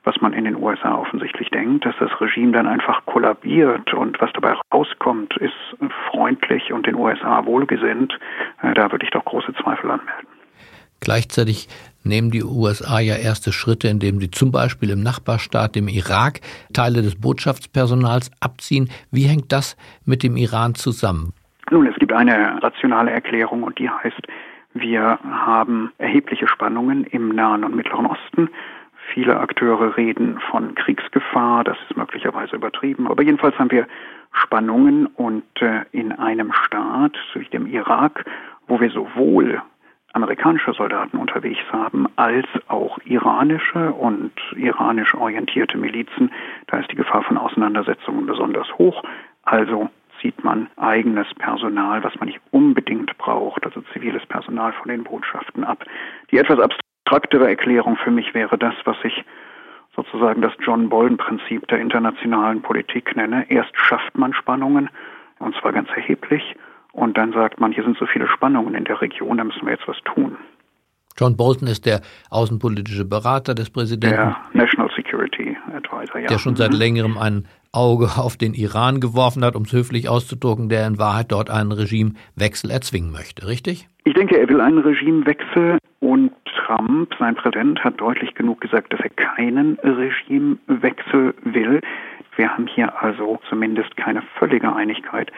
was 0.05 0.21
man 0.21 0.33
in 0.33 0.45
den 0.45 0.57
USA 0.57 0.97
offensichtlich 0.97 1.51
denkt, 1.51 1.85
dass 1.85 1.95
das 1.99 2.11
Regime 2.21 2.53
dann 2.53 2.67
einfach 2.67 3.05
kollabiert 3.07 3.93
und 3.95 4.21
was 4.21 4.31
dabei 4.33 4.55
rauskommt, 4.73 5.37
ist 5.37 5.53
freundlich 6.11 6.73
und 6.73 6.87
den 6.87 6.95
USA 6.95 7.45
wohlgesinnt, 7.45 8.19
äh, 8.63 8.75
da 8.75 8.91
würde 8.91 9.05
ich 9.05 9.11
doch 9.11 9.25
große 9.25 9.53
Zweifel 9.55 9.91
anmelden. 9.91 10.29
Gleichzeitig 11.01 11.69
nehmen 12.05 12.31
die 12.31 12.43
USA 12.43 12.99
ja 12.99 13.17
erste 13.17 13.53
Schritte, 13.53 13.89
indem 13.89 14.19
sie 14.19 14.31
zum 14.31 14.51
Beispiel 14.51 14.91
im 14.91 15.03
Nachbarstaat, 15.03 15.75
dem 15.75 15.89
Irak, 15.89 16.41
Teile 16.73 17.03
des 17.03 17.21
Botschaftspersonals 17.21 18.31
abziehen. 18.41 18.91
Wie 19.11 19.25
hängt 19.25 19.53
das 19.53 19.77
mit 20.05 20.23
dem 20.23 20.37
Iran 20.37 20.75
zusammen? 20.75 21.35
Nun, 21.71 21.87
es 21.87 21.97
gibt 21.97 22.13
eine 22.13 22.63
rationale 22.63 23.11
Erklärung 23.11 23.63
und 23.63 23.79
die 23.79 23.91
heißt, 23.91 24.23
wir 24.75 25.19
haben 25.23 25.93
erhebliche 25.99 26.49
Spannungen 26.49 27.05
im 27.05 27.29
Nahen 27.29 27.65
und 27.65 27.75
Mittleren 27.75 28.07
Osten. 28.07 28.49
Viele 29.13 29.39
Akteure 29.39 29.97
reden 29.97 30.39
von 30.51 30.75
Kriegsgefahr, 30.75 31.65
das 31.65 31.77
ist 31.89 31.97
möglicherweise 31.97 32.57
übertrieben, 32.57 33.07
aber 33.07 33.23
jedenfalls 33.23 33.59
haben 33.59 33.71
wir 33.71 33.87
Spannungen 34.33 35.07
und 35.07 35.45
äh, 35.61 35.85
in 35.93 36.13
einem 36.13 36.53
Staat 36.53 37.17
wie 37.35 37.45
dem 37.45 37.67
Irak, 37.67 38.25
wo 38.67 38.81
wir 38.81 38.91
sowohl 38.91 39.63
amerikanische 40.13 40.73
Soldaten 40.73 41.17
unterwegs 41.17 41.61
haben, 41.71 42.07
als 42.17 42.47
auch 42.69 42.99
iranische 43.05 43.93
und 43.93 44.33
iranisch 44.57 45.15
orientierte 45.15 45.79
Milizen. 45.79 46.31
Da 46.67 46.79
ist 46.79 46.91
die 46.91 46.97
Gefahr 46.97 47.23
von 47.23 47.39
Auseinandersetzungen 47.39 48.27
besonders 48.27 48.67
hoch. 48.79 49.03
Also 49.43 49.91
zieht 50.21 50.43
man 50.45 50.69
eigenes 50.77 51.27
Personal, 51.39 52.03
was 52.05 52.15
man 52.17 52.29
nicht 52.29 52.41
unbedingt 52.51 53.17
braucht, 53.19 53.65
also 53.65 53.83
ziviles 53.93 54.25
Personal 54.27 54.73
von 54.73 54.89
den 54.89 55.05
Botschaften 55.05 55.65
ab. 55.65 55.85
Die 56.31 56.39
etwas 56.39 56.59
abstraktere 56.61 57.49
Erklärung 57.49 57.97
für 57.97 58.11
mich 58.11 58.35
wäre 58.35 58.59
das, 58.59 58.75
was 58.85 58.97
ich 59.05 59.25
sozusagen 59.95 60.43
das 60.43 60.53
John 60.61 60.89
Bolton-Prinzip 60.89 61.67
der 61.69 61.81
internationalen 61.81 62.63
Politik 62.63 63.17
nenne. 63.17 63.51
Erst 63.51 63.77
schafft 63.77 64.17
man 64.17 64.33
Spannungen, 64.33 64.91
und 65.39 65.57
zwar 65.57 65.73
ganz 65.73 65.89
erheblich, 65.91 66.55
und 66.93 67.19
dann 67.19 67.33
sagt 67.33 67.61
man, 67.61 67.73
hier 67.73 67.85
sind 67.85 67.99
so 67.99 68.07
viele 68.07 68.29
Spannungen 68.29 68.75
in 68.75 68.85
der 68.85 69.01
Region, 69.01 69.39
da 69.39 69.45
müssen 69.45 69.67
wir 69.67 69.73
jetzt 69.73 69.89
was 69.89 69.99
tun. 70.05 70.37
John 71.19 71.37
Bolton 71.37 71.67
ist 71.67 71.85
der 71.85 72.01
außenpolitische 72.31 73.05
Berater 73.05 73.55
des 73.55 73.71
Präsidenten. 73.71 74.17
Der 74.17 74.37
National 74.53 74.89
Security 74.95 75.57
Advisor, 75.75 76.21
ja. 76.21 76.29
Der 76.29 76.39
schon 76.39 76.55
seit 76.55 76.71
mhm. 76.71 76.79
längerem 76.79 77.19
ein 77.19 77.47
Auge 77.73 78.07
auf 78.17 78.37
den 78.37 78.55
Iran 78.55 79.01
geworfen 79.01 79.45
hat, 79.45 79.57
um 79.57 79.63
es 79.63 79.73
höflich 79.73 80.09
auszudrucken, 80.09 80.69
der 80.69 80.87
in 80.87 80.99
Wahrheit 80.99 81.31
dort 81.31 81.51
einen 81.51 81.73
Regimewechsel 81.73 82.71
erzwingen 82.71 83.13
möchte, 83.13 83.47
richtig? 83.47 83.89
Ich 84.05 84.15
denke, 84.15 84.39
er 84.39 84.49
will 84.49 84.61
einen 84.61 84.79
Regimewechsel 84.79 85.79
und 86.01 86.33
Trump, 86.45 87.15
sein 87.19 87.35
Präsident, 87.35 87.83
hat 87.85 88.01
deutlich 88.01 88.35
genug 88.35 88.61
gesagt, 88.61 88.93
dass 88.93 89.01
er 89.01 89.11
keinen 89.11 89.79
Regimewechsel 89.81 91.35
will. 91.45 91.81
Wir 92.37 92.51
haben 92.51 92.67
hier 92.67 93.03
also 93.03 93.41
zumindest 93.49 93.97
keine 93.97 94.23
völlige 94.39 94.75
Einigkeit 94.75 95.33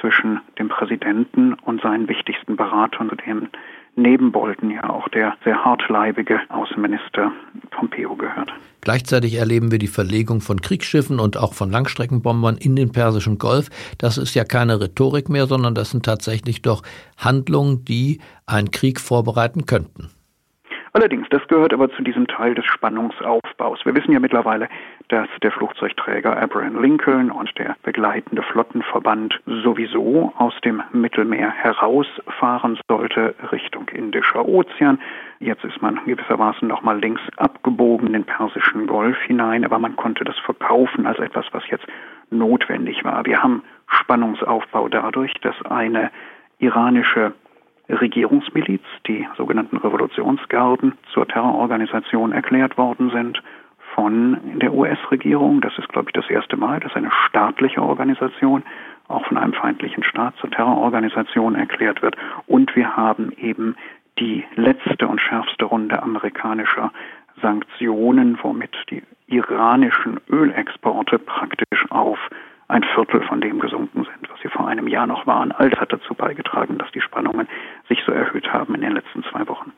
zwischen 0.00 0.40
dem 0.58 0.68
Präsidenten 0.68 1.54
und 1.54 1.82
seinen 1.82 2.08
wichtigsten 2.08 2.56
Beratern, 2.56 3.10
dem 3.26 3.48
neben 3.96 4.30
Bolton 4.30 4.70
ja 4.70 4.88
auch 4.88 5.08
der 5.08 5.34
sehr 5.44 5.64
hartleibige 5.64 6.38
Außenminister 6.48 7.32
Pompeo 7.70 8.14
gehört. 8.14 8.52
Gleichzeitig 8.82 9.34
erleben 9.34 9.72
wir 9.72 9.78
die 9.78 9.88
Verlegung 9.88 10.40
von 10.40 10.60
Kriegsschiffen 10.60 11.18
und 11.18 11.36
auch 11.36 11.54
von 11.54 11.70
Langstreckenbombern 11.70 12.56
in 12.56 12.76
den 12.76 12.92
Persischen 12.92 13.38
Golf. 13.38 13.68
Das 13.98 14.16
ist 14.16 14.34
ja 14.34 14.44
keine 14.44 14.80
Rhetorik 14.80 15.28
mehr, 15.28 15.46
sondern 15.46 15.74
das 15.74 15.90
sind 15.90 16.04
tatsächlich 16.04 16.62
doch 16.62 16.82
Handlungen, 17.16 17.84
die 17.84 18.20
einen 18.46 18.70
Krieg 18.70 19.00
vorbereiten 19.00 19.66
könnten. 19.66 20.10
Allerdings, 20.96 21.28
das 21.28 21.46
gehört 21.48 21.74
aber 21.74 21.90
zu 21.90 22.00
diesem 22.00 22.26
Teil 22.26 22.54
des 22.54 22.64
Spannungsaufbaus. 22.64 23.84
Wir 23.84 23.94
wissen 23.94 24.12
ja 24.12 24.18
mittlerweile, 24.18 24.66
dass 25.08 25.28
der 25.42 25.52
Flugzeugträger 25.52 26.34
Abraham 26.40 26.80
Lincoln 26.80 27.30
und 27.30 27.50
der 27.58 27.76
begleitende 27.82 28.42
Flottenverband 28.42 29.38
sowieso 29.44 30.32
aus 30.38 30.54
dem 30.64 30.82
Mittelmeer 30.92 31.50
herausfahren 31.50 32.78
sollte 32.88 33.34
Richtung 33.52 33.90
Indischer 33.90 34.48
Ozean. 34.48 34.98
Jetzt 35.38 35.64
ist 35.64 35.82
man 35.82 36.00
gewissermaßen 36.06 36.66
nochmal 36.66 36.98
links 36.98 37.20
abgebogen 37.36 38.06
in 38.06 38.14
den 38.14 38.24
Persischen 38.24 38.86
Golf 38.86 39.18
hinein, 39.26 39.66
aber 39.66 39.78
man 39.78 39.96
konnte 39.96 40.24
das 40.24 40.38
verkaufen 40.38 41.06
als 41.06 41.18
etwas, 41.18 41.44
was 41.52 41.68
jetzt 41.68 41.84
notwendig 42.30 43.04
war. 43.04 43.26
Wir 43.26 43.42
haben 43.42 43.62
Spannungsaufbau 43.86 44.88
dadurch, 44.88 45.34
dass 45.42 45.60
eine 45.66 46.10
iranische 46.58 47.34
Regierungsmiliz, 47.88 48.82
die 49.06 49.26
sogenannten 49.36 49.76
Revolutionsgarden, 49.76 50.94
zur 51.12 51.26
Terrororganisation 51.26 52.32
erklärt 52.32 52.76
worden 52.78 53.10
sind 53.10 53.42
von 53.94 54.58
der 54.58 54.74
US-Regierung. 54.74 55.60
Das 55.60 55.76
ist, 55.78 55.88
glaube 55.88 56.10
ich, 56.10 56.12
das 56.12 56.28
erste 56.28 56.56
Mal, 56.56 56.80
dass 56.80 56.94
eine 56.94 57.10
staatliche 57.28 57.82
Organisation 57.82 58.62
auch 59.08 59.24
von 59.26 59.38
einem 59.38 59.52
feindlichen 59.52 60.02
Staat 60.02 60.36
zur 60.36 60.50
Terrororganisation 60.50 61.54
erklärt 61.54 62.02
wird. 62.02 62.16
Und 62.46 62.74
wir 62.74 62.96
haben 62.96 63.32
eben 63.32 63.76
die 64.18 64.44
letzte 64.56 65.06
und 65.06 65.20
schärfste 65.20 65.66
Runde 65.66 66.02
amerikanischer 66.02 66.92
Sanktionen, 67.40 68.38
womit 68.42 68.74
die 68.90 69.02
iranischen 69.26 70.20
Ölexporte 70.28 71.18
praktisch 71.18 71.84
auf 71.90 72.18
ein 72.68 72.84
Viertel 72.94 73.22
von 73.26 73.40
dem 73.40 73.60
gesunken 73.60 74.04
sind, 74.04 74.30
was 74.30 74.40
sie 74.42 74.48
vor 74.48 74.66
einem 74.66 74.88
Jahr 74.88 75.06
noch 75.06 75.26
waren. 75.26 75.52
All 75.52 75.70
das 75.70 75.80
hat 75.80 75.92
dazu 75.92 76.14
beigetragen, 76.14 76.78
dass 76.78 76.90
die 76.92 77.00
Spannungen 77.00 77.48
sich 77.88 77.98
so 78.04 78.12
erhöht 78.12 78.52
haben 78.52 78.74
in 78.74 78.80
den 78.80 78.92
letzten 78.92 79.22
zwei 79.24 79.46
Wochen. 79.48 79.72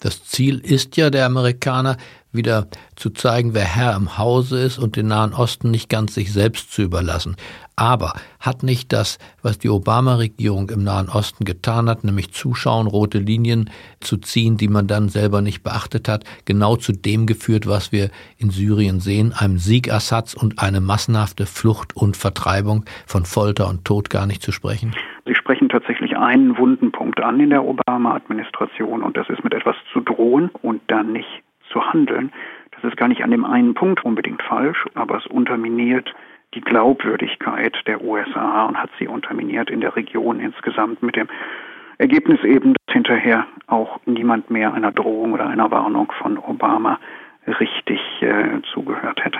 Das 0.00 0.24
Ziel 0.24 0.60
ist 0.60 0.96
ja 0.96 1.10
der 1.10 1.26
Amerikaner, 1.26 1.98
wieder 2.32 2.68
zu 2.96 3.10
zeigen, 3.10 3.54
wer 3.54 3.64
Herr 3.64 3.96
im 3.96 4.18
Hause 4.18 4.60
ist 4.60 4.78
und 4.78 4.96
den 4.96 5.08
Nahen 5.08 5.32
Osten 5.32 5.70
nicht 5.70 5.88
ganz 5.88 6.14
sich 6.14 6.32
selbst 6.32 6.72
zu 6.72 6.82
überlassen. 6.82 7.36
Aber 7.76 8.12
hat 8.38 8.62
nicht 8.62 8.92
das, 8.92 9.18
was 9.42 9.58
die 9.58 9.70
Obama-Regierung 9.70 10.68
im 10.68 10.84
Nahen 10.84 11.08
Osten 11.08 11.44
getan 11.44 11.88
hat, 11.88 12.04
nämlich 12.04 12.30
zuschauen, 12.32 12.86
rote 12.86 13.18
Linien 13.18 13.70
zu 14.00 14.18
ziehen, 14.18 14.58
die 14.58 14.68
man 14.68 14.86
dann 14.86 15.08
selber 15.08 15.40
nicht 15.40 15.62
beachtet 15.62 16.06
hat, 16.06 16.24
genau 16.44 16.76
zu 16.76 16.92
dem 16.92 17.26
geführt, 17.26 17.66
was 17.66 17.90
wir 17.90 18.10
in 18.36 18.50
Syrien 18.50 19.00
sehen, 19.00 19.32
einem 19.32 19.58
Sieg 19.58 19.90
und 20.40 20.62
eine 20.62 20.80
massenhafte 20.80 21.46
Flucht 21.46 21.96
und 21.96 22.16
Vertreibung 22.16 22.84
von 23.06 23.24
Folter 23.24 23.68
und 23.68 23.84
Tod 23.86 24.10
gar 24.10 24.26
nicht 24.26 24.42
zu 24.42 24.52
sprechen? 24.52 24.94
Sie 25.24 25.34
sprechen 25.34 25.68
tatsächlich 25.68 26.16
einen 26.16 26.58
wunden 26.58 26.92
Punkt 26.92 27.20
an 27.22 27.40
in 27.40 27.50
der 27.50 27.64
Obama-Administration 27.64 29.02
und 29.02 29.16
das 29.16 29.28
ist 29.30 29.42
mit 29.42 29.54
etwas 29.54 29.76
zu 29.92 30.00
drohen 30.00 30.50
und 30.62 30.82
dann 30.88 31.12
nicht 31.12 31.42
zu 31.70 31.82
handeln. 31.82 32.32
Das 32.72 32.84
ist 32.84 32.96
gar 32.96 33.08
nicht 33.08 33.22
an 33.22 33.30
dem 33.30 33.44
einen 33.44 33.74
Punkt 33.74 34.04
unbedingt 34.04 34.42
falsch, 34.42 34.86
aber 34.94 35.18
es 35.18 35.26
unterminiert 35.26 36.14
die 36.54 36.60
Glaubwürdigkeit 36.60 37.76
der 37.86 38.02
USA 38.02 38.66
und 38.66 38.76
hat 38.76 38.90
sie 38.98 39.06
unterminiert 39.06 39.70
in 39.70 39.80
der 39.80 39.94
Region 39.94 40.40
insgesamt 40.40 41.02
mit 41.02 41.16
dem 41.16 41.28
Ergebnis 41.98 42.42
eben, 42.44 42.74
dass 42.86 42.94
hinterher 42.94 43.46
auch 43.66 44.00
niemand 44.06 44.50
mehr 44.50 44.72
einer 44.72 44.90
Drohung 44.90 45.32
oder 45.32 45.46
einer 45.46 45.70
Warnung 45.70 46.10
von 46.20 46.38
Obama 46.38 46.98
richtig 47.46 48.00
äh, 48.20 48.60
zugehört 48.72 49.24
hätte. 49.24 49.38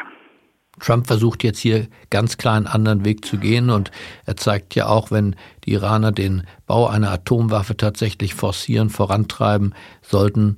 Trump 0.79 1.07
versucht 1.07 1.43
jetzt 1.45 1.59
hier 1.59 1.89
ganz 2.11 2.39
klar 2.39 2.57
einen 2.57 2.67
anderen 2.67 3.05
Weg 3.05 3.25
zu 3.25 3.39
gehen 3.39 3.71
und 3.71 3.91
er 4.25 4.37
zeigt 4.37 4.75
ja 4.75 4.87
auch, 4.87 5.11
wenn 5.11 5.37
die 5.65 5.73
Iraner 5.73 6.13
den 6.13 6.45
Bau 6.67 6.87
einer 6.87 7.11
Atomwaffe 7.11 7.77
tatsächlich 7.77 8.35
forcieren, 8.35 8.89
vorantreiben 8.89 9.75
sollten, 10.01 10.57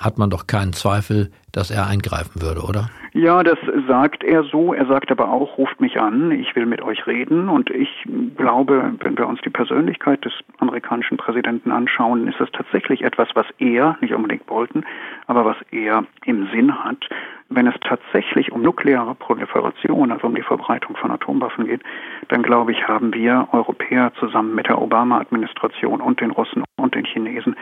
hat 0.00 0.18
man 0.18 0.30
doch 0.30 0.46
keinen 0.46 0.72
Zweifel, 0.72 1.30
dass 1.52 1.70
er 1.70 1.86
eingreifen 1.86 2.42
würde, 2.42 2.62
oder? 2.62 2.88
Ja, 3.12 3.42
das 3.42 3.58
sagt 3.88 4.22
er 4.22 4.44
so. 4.44 4.72
Er 4.72 4.86
sagt 4.86 5.10
aber 5.10 5.30
auch, 5.30 5.58
ruft 5.58 5.80
mich 5.80 6.00
an, 6.00 6.30
ich 6.30 6.54
will 6.54 6.64
mit 6.64 6.80
euch 6.80 7.06
reden. 7.08 7.48
Und 7.48 7.68
ich 7.68 7.88
glaube, 8.36 8.92
wenn 9.00 9.18
wir 9.18 9.26
uns 9.26 9.40
die 9.42 9.50
Persönlichkeit 9.50 10.24
des 10.24 10.32
amerikanischen 10.58 11.16
Präsidenten 11.16 11.72
anschauen, 11.72 12.28
ist 12.28 12.40
es 12.40 12.48
tatsächlich 12.52 13.02
etwas, 13.02 13.28
was 13.34 13.46
er, 13.58 13.98
nicht 14.00 14.14
unbedingt 14.14 14.46
Bolton, 14.46 14.84
aber 15.26 15.44
was 15.44 15.56
er 15.72 16.04
im 16.24 16.48
Sinn 16.52 16.84
hat. 16.84 17.08
Wenn 17.48 17.66
es 17.66 17.74
tatsächlich 17.80 18.52
um 18.52 18.62
nukleare 18.62 19.16
Proliferation, 19.16 20.12
also 20.12 20.28
um 20.28 20.36
die 20.36 20.42
Verbreitung 20.42 20.96
von 20.96 21.10
Atomwaffen 21.10 21.66
geht, 21.66 21.82
dann 22.28 22.44
glaube 22.44 22.70
ich, 22.70 22.86
haben 22.86 23.12
wir 23.12 23.48
Europäer 23.50 24.12
zusammen 24.20 24.54
mit 24.54 24.68
der 24.68 24.80
Obama-Administration 24.80 26.00
und 26.00 26.20
den 26.20 26.30
Russen 26.30 26.62
und 26.76 26.94
den 26.94 27.04
Chinesen 27.04 27.56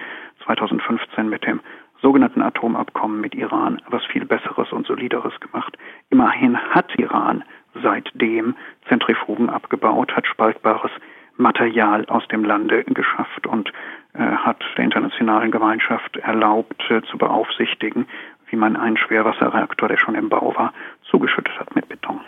2015 0.45 1.29
mit 1.31 1.47
dem 1.47 1.61
sogenannten 2.01 2.43
Atomabkommen 2.43 3.21
mit 3.21 3.35
Iran 3.35 3.81
was 3.91 4.05
viel 4.07 4.25
Besseres 4.25 4.73
und 4.73 4.87
Solideres 4.87 5.39
gemacht. 5.41 5.77
Immerhin 6.11 6.57
hat 6.57 6.97
Iran 6.99 7.45
seitdem 7.83 8.57
Zentrifugen 8.89 9.51
abgebaut, 9.51 10.13
hat 10.15 10.27
spaltbares 10.27 10.91
Material 11.37 12.05
aus 12.07 12.27
dem 12.29 12.45
Lande 12.45 12.85
geschafft 12.85 13.47
und 13.47 13.71
äh, 14.15 14.19
hat 14.19 14.63
der 14.77 14.85
internationalen 14.85 15.51
Gemeinschaft 15.51 16.17
erlaubt 16.17 16.83
äh, 16.91 17.01
zu 17.11 17.17
beaufsichtigen, 17.17 18.07
wie 18.51 18.57
man 18.57 18.77
einen 18.77 18.97
Schwerwasserreaktor, 18.97 19.89
der 19.89 19.99
schon 19.99 20.15
im 20.15 20.29
Bau 20.29 20.55
war, 20.57 20.73
zugeschüttet 21.11 21.59
hat 21.59 21.75
mit 21.77 21.89
Beton. 21.89 22.21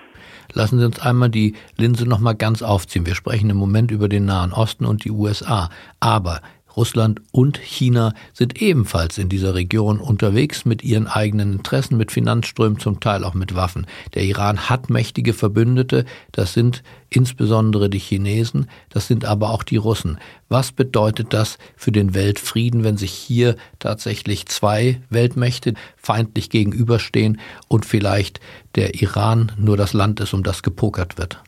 Lassen 0.53 0.79
Sie 0.79 0.85
uns 0.85 1.01
einmal 1.01 1.29
die 1.29 1.55
Linse 1.77 2.09
noch 2.09 2.21
mal 2.21 2.35
ganz 2.35 2.63
aufziehen. 2.63 3.07
Wir 3.07 3.15
sprechen 3.15 3.51
im 3.51 3.57
Moment 3.57 3.91
über 3.91 4.09
den 4.09 4.27
Nahen 4.27 4.53
Osten 4.53 4.85
und 4.85 5.05
die 5.05 5.11
USA. 5.11 5.69
Aber 6.01 6.41
Russland 6.77 7.21
und 7.33 7.59
China 7.59 8.13
sind 8.33 8.61
ebenfalls 8.61 9.19
in 9.19 9.29
dieser 9.29 9.55
Region 9.55 9.99
unterwegs 9.99 10.65
mit 10.65 10.83
ihren 10.83 11.07
eigenen 11.07 11.53
Interessen, 11.53 11.97
mit 11.97 12.13
Finanzströmen, 12.13 12.79
zum 12.79 13.01
Teil 13.01 13.25
auch 13.25 13.35
mit 13.35 13.55
Waffen. 13.57 13.87
Der 14.15 14.23
Iran 14.25 14.69
hat 14.71 14.91
mächtige 14.91 15.33
Verbündete, 15.33 16.05
das 16.33 16.55
sind 16.55 16.83
insbesondere 17.11 17.91
die 17.91 17.99
Chinesen, 17.99 18.69
das 18.89 19.07
sind 19.09 19.25
aber 19.25 19.51
auch 19.51 19.63
die 19.63 19.77
Russen. 19.77 20.19
Was 20.49 20.73
bedeutet 20.73 21.33
das 21.33 21.59
für 21.77 21.93
den 21.93 22.15
Weltfrieden, 22.15 22.85
wenn 22.85 22.97
sich 22.97 23.13
hier 23.13 23.57
tatsächlich 23.79 24.47
zwei 24.47 25.01
Weltmächte 25.11 25.75
feindlich 25.97 26.51
gegenüberstehen 26.51 27.41
und 27.69 27.85
vielleicht 27.85 28.41
der 28.75 28.95
Iran 28.95 29.53
nur 29.59 29.77
das 29.77 29.93
Land 29.93 30.21
ist, 30.21 30.35
um 30.35 30.43
das 30.43 30.63
gepokert 30.63 31.19
wird? 31.19 31.43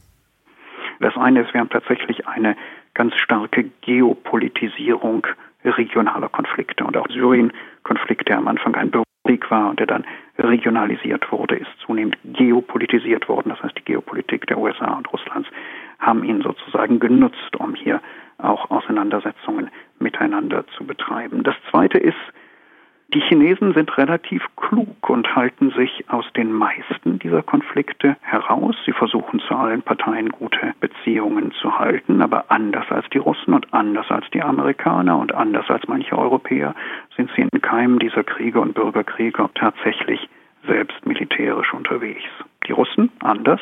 Das 1.03 1.17
eine 1.17 1.43
ist, 1.43 1.53
wir 1.53 1.61
haben 1.61 1.69
tatsächlich 1.69 2.29
eine 2.29 2.57
ganz 2.95 3.15
starke 3.17 3.65
Geopolitisierung 3.81 5.27
regionaler 5.65 6.29
Konflikte. 6.29 6.85
Und 6.85 6.97
auch 6.97 7.09
Syrien-Konflikt, 7.09 8.29
der 8.29 8.39
am 8.39 8.49
Anfang 8.49 8.75
ein 8.75 8.91
Bürgerkrieg 8.91 9.51
war 9.51 9.71
und 9.71 9.79
der 9.79 9.87
dann 9.87 10.05
regionalisiert 10.39 11.31
wurde, 11.31 11.57
ist 11.57 11.71
zunehmend 11.85 12.17
geopolitisiert 12.25 13.29
worden. 13.29 13.51
Das 13.51 13.63
heißt, 13.63 13.79
die 13.79 13.85
Geopolitik 13.85 14.47
der 14.47 14.59
USA 14.59 14.97
und 14.97 15.13
Russlands 15.13 15.49
haben 15.99 16.25
ihn 16.25 16.43
sozusagen 16.43 16.99
genutzt, 16.99 17.57
um 17.59 17.75
hier 17.75 18.01
auch 18.39 18.71
Auseinandersetzungen 18.71 19.71
miteinander 20.01 20.65
zu 20.77 20.85
betreiben. 20.85 21.45
Das 21.45 21.55
Zweite 21.71 21.99
ist, 21.99 22.17
die 23.15 23.21
Chinesen 23.21 23.75
sind 23.75 23.97
relativ 23.99 24.43
klug 24.57 25.11
und 25.11 25.37
halten 25.37 25.71
sich 25.73 26.05
aus 26.09 26.25
den 26.35 26.53
meisten 26.53 27.19
dieser 27.19 27.43
Konflikte 27.43 28.17
heraus. 28.23 28.75
Sie 28.87 28.93
versuchen 28.93 29.41
zu 29.41 29.55
allen 29.55 29.83
Parteien 29.83 30.31
gute 30.31 30.75
Beziehungen 30.81 31.53
zu 31.53 31.79
halten, 31.79 32.23
aber 32.23 32.47
anders 32.49 32.91
als 32.91 33.09
die 33.11 33.19
Russen 33.19 33.53
und 33.53 33.73
anders 33.75 34.11
als 34.11 34.25
die 34.33 34.43
Amerikaner 34.43 35.19
und 35.19 35.35
anders 35.35 35.69
als 35.69 35.87
manche 35.89 36.17
Europäer 36.17 36.75
sind 37.17 37.31
sie 37.37 37.43
in 37.43 37.61
keinem 37.61 37.99
dieser 37.99 38.25
Kriege 38.25 38.61
und 38.61 38.75
Bürgerkriege 38.75 39.49
tatsächlich 39.55 40.29
selbst 40.67 41.05
militärisch 41.05 41.73
unterwegs. 41.75 42.23
Die 42.67 42.73
Russen 42.73 43.11
anders 43.21 43.61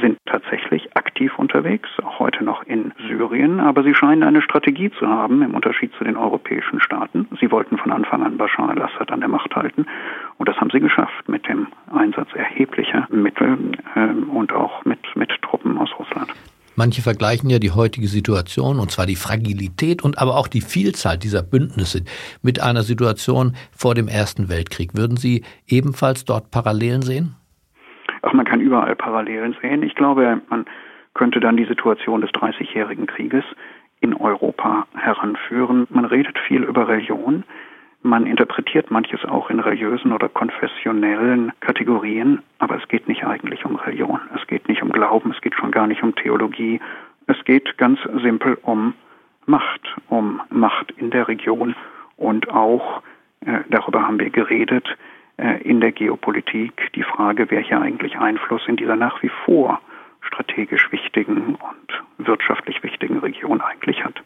sind 0.00 0.18
tatsächlich 0.26 0.96
aktiv 0.96 1.38
unterwegs, 1.38 1.88
auch 2.02 2.18
heute 2.18 2.44
noch 2.44 2.62
in 2.64 2.92
Syrien, 3.06 3.60
aber 3.60 3.84
sie 3.84 3.94
scheinen 3.94 4.22
eine 4.22 4.42
Strategie 4.42 4.90
zu 4.90 5.06
haben 5.06 5.42
im 5.42 5.54
Unterschied 5.54 5.92
zu 5.96 6.04
den 6.04 6.16
europäischen 6.16 6.80
Staaten. 6.80 7.28
Sie 7.40 7.50
wollten 7.50 7.78
von 7.78 7.92
Anfang 7.92 8.22
an 8.22 8.36
Bashar 8.36 8.70
al-Assad 8.70 9.12
an 9.12 9.20
der 9.20 9.28
Macht 9.28 9.54
halten 9.54 9.86
und 10.38 10.48
das 10.48 10.56
haben 10.56 10.70
sie 10.70 10.80
geschafft 10.80 11.28
mit 11.28 11.46
dem 11.48 11.68
Einsatz 11.94 12.28
erheblicher 12.34 13.06
Mittel 13.10 13.58
äh, 13.94 14.08
und 14.30 14.52
auch 14.52 14.84
mit, 14.84 15.00
mit 15.14 15.30
Truppen 15.42 15.78
aus 15.78 15.90
Russland. 15.98 16.32
Manche 16.74 17.00
vergleichen 17.00 17.48
ja 17.48 17.58
die 17.58 17.70
heutige 17.70 18.06
Situation, 18.06 18.78
und 18.78 18.90
zwar 18.90 19.06
die 19.06 19.16
Fragilität 19.16 20.02
und 20.02 20.18
aber 20.18 20.36
auch 20.36 20.46
die 20.46 20.60
Vielzahl 20.60 21.16
dieser 21.16 21.42
Bündnisse 21.42 22.04
mit 22.42 22.60
einer 22.60 22.82
Situation 22.82 23.56
vor 23.74 23.94
dem 23.94 24.08
Ersten 24.08 24.50
Weltkrieg. 24.50 24.94
Würden 24.94 25.16
Sie 25.16 25.42
ebenfalls 25.66 26.26
dort 26.26 26.50
Parallelen 26.50 27.00
sehen? 27.00 27.36
Ach, 28.26 28.32
man 28.32 28.44
kann 28.44 28.60
überall 28.60 28.96
Parallelen 28.96 29.56
sehen. 29.62 29.84
Ich 29.84 29.94
glaube, 29.94 30.40
man 30.48 30.64
könnte 31.14 31.38
dann 31.38 31.56
die 31.56 31.64
Situation 31.64 32.22
des 32.22 32.32
Dreißigjährigen 32.32 33.06
Krieges 33.06 33.44
in 34.00 34.14
Europa 34.14 34.88
heranführen. 34.96 35.86
Man 35.90 36.04
redet 36.04 36.36
viel 36.40 36.64
über 36.64 36.88
Religion. 36.88 37.44
Man 38.02 38.26
interpretiert 38.26 38.90
manches 38.90 39.24
auch 39.24 39.48
in 39.48 39.60
religiösen 39.60 40.12
oder 40.12 40.28
konfessionellen 40.28 41.52
Kategorien, 41.60 42.42
aber 42.58 42.76
es 42.82 42.88
geht 42.88 43.06
nicht 43.06 43.24
eigentlich 43.24 43.64
um 43.64 43.76
Religion. 43.76 44.20
Es 44.34 44.44
geht 44.48 44.68
nicht 44.68 44.82
um 44.82 44.90
Glauben, 44.90 45.30
es 45.30 45.40
geht 45.40 45.54
schon 45.54 45.70
gar 45.70 45.86
nicht 45.86 46.02
um 46.02 46.12
Theologie. 46.16 46.80
Es 47.28 47.36
geht 47.44 47.78
ganz 47.78 48.00
simpel 48.22 48.58
um 48.62 48.94
Macht, 49.46 49.96
um 50.08 50.40
Macht 50.50 50.90
in 50.96 51.10
der 51.10 51.28
Region 51.28 51.76
und 52.16 52.50
auch, 52.50 53.02
äh, 53.44 53.60
darüber 53.70 54.04
haben 54.04 54.18
wir 54.18 54.30
geredet, 54.30 54.96
in 55.38 55.80
der 55.80 55.92
Geopolitik 55.92 56.90
die 56.94 57.02
Frage, 57.02 57.50
wer 57.50 57.60
hier 57.60 57.80
eigentlich 57.80 58.16
Einfluss 58.16 58.62
in 58.66 58.76
dieser 58.76 58.96
nach 58.96 59.22
wie 59.22 59.30
vor 59.44 59.80
strategisch 60.22 60.90
wichtigen 60.90 61.56
und 61.56 62.26
wirtschaftlich 62.26 62.82
wichtigen 62.82 63.18
Region 63.18 63.60
eigentlich 63.60 64.04
hat. 64.04 64.22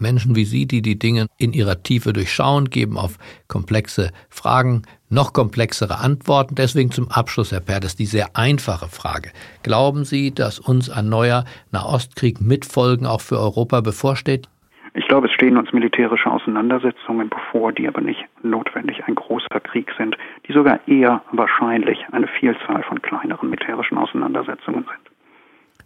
Menschen 0.00 0.34
wie 0.34 0.44
Sie, 0.44 0.66
die 0.66 0.82
die 0.82 0.98
Dinge 0.98 1.26
in 1.36 1.52
ihrer 1.52 1.82
Tiefe 1.82 2.12
durchschauen, 2.12 2.70
geben 2.70 2.96
auf 2.96 3.18
komplexe 3.48 4.12
Fragen 4.30 4.82
noch 5.08 5.32
komplexere 5.32 5.98
Antworten. 5.98 6.54
Deswegen 6.54 6.90
zum 6.90 7.10
Abschluss, 7.10 7.52
Herr 7.52 7.60
Perdes, 7.60 7.96
die 7.96 8.06
sehr 8.06 8.30
einfache 8.34 8.88
Frage. 8.88 9.30
Glauben 9.62 10.04
Sie, 10.04 10.32
dass 10.32 10.58
uns 10.58 10.88
ein 10.88 11.08
neuer 11.08 11.44
Nahostkrieg 11.70 12.40
mit 12.40 12.64
Folgen 12.64 13.06
auch 13.06 13.20
für 13.20 13.38
Europa 13.38 13.80
bevorsteht? 13.82 14.48
Ich 14.94 15.06
glaube, 15.06 15.28
es 15.28 15.32
stehen 15.32 15.56
uns 15.56 15.72
militärische 15.72 16.30
Auseinandersetzungen 16.30 17.28
bevor, 17.28 17.72
die 17.72 17.86
aber 17.86 18.00
nicht 18.00 18.24
notwendig 18.42 19.04
ein 19.06 19.14
großer 19.14 19.60
Krieg 19.62 19.92
sind, 19.96 20.16
die 20.48 20.52
sogar 20.52 20.80
eher 20.88 21.22
wahrscheinlich 21.32 22.04
eine 22.10 22.26
Vielzahl 22.26 22.82
von 22.82 23.00
kleineren 23.00 23.50
militärischen 23.50 23.98
Auseinandersetzungen 23.98 24.84
sind. 24.84 25.10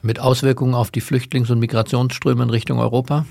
Mit 0.02 0.20
Auswirkungen 0.20 0.75
auf 0.75 0.90
die 0.90 1.00
Flüchtlings- 1.00 1.50
und 1.50 1.61
Migrationsströme 1.61 2.42
in 2.44 2.50
Richtung 2.50 2.78
Europa? 2.78 3.25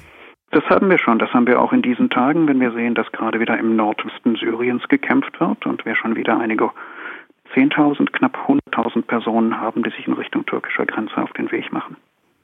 Das 0.52 0.64
haben 0.70 0.90
wir 0.90 1.00
schon. 1.00 1.18
Das 1.18 1.34
haben 1.34 1.48
wir 1.48 1.60
auch 1.60 1.74
in 1.74 1.82
diesen 1.82 2.12
Tagen, 2.12 2.48
wenn 2.48 2.60
wir 2.60 2.72
sehen, 2.74 2.94
dass 2.94 3.12
gerade 3.12 3.40
wieder 3.40 3.58
im 3.58 3.76
Nordwesten 3.76 4.36
Syriens 4.36 4.88
gekämpft 4.88 5.40
wird 5.40 5.66
und 5.66 5.84
wir 5.86 5.96
schon 5.96 6.16
wieder 6.16 6.40
einige 6.40 6.70
10.000, 7.56 8.12
knapp 8.12 8.38
100.000 8.48 9.02
Personen 9.04 9.60
haben, 9.60 9.82
die 9.84 9.90
sich 9.92 10.08
in 10.08 10.14
Richtung 10.14 10.46
türkischer 10.46 10.86
Grenze 10.86 11.18
auf 11.18 11.34
den 11.34 11.52
Weg 11.52 11.72
machen. 11.72 11.98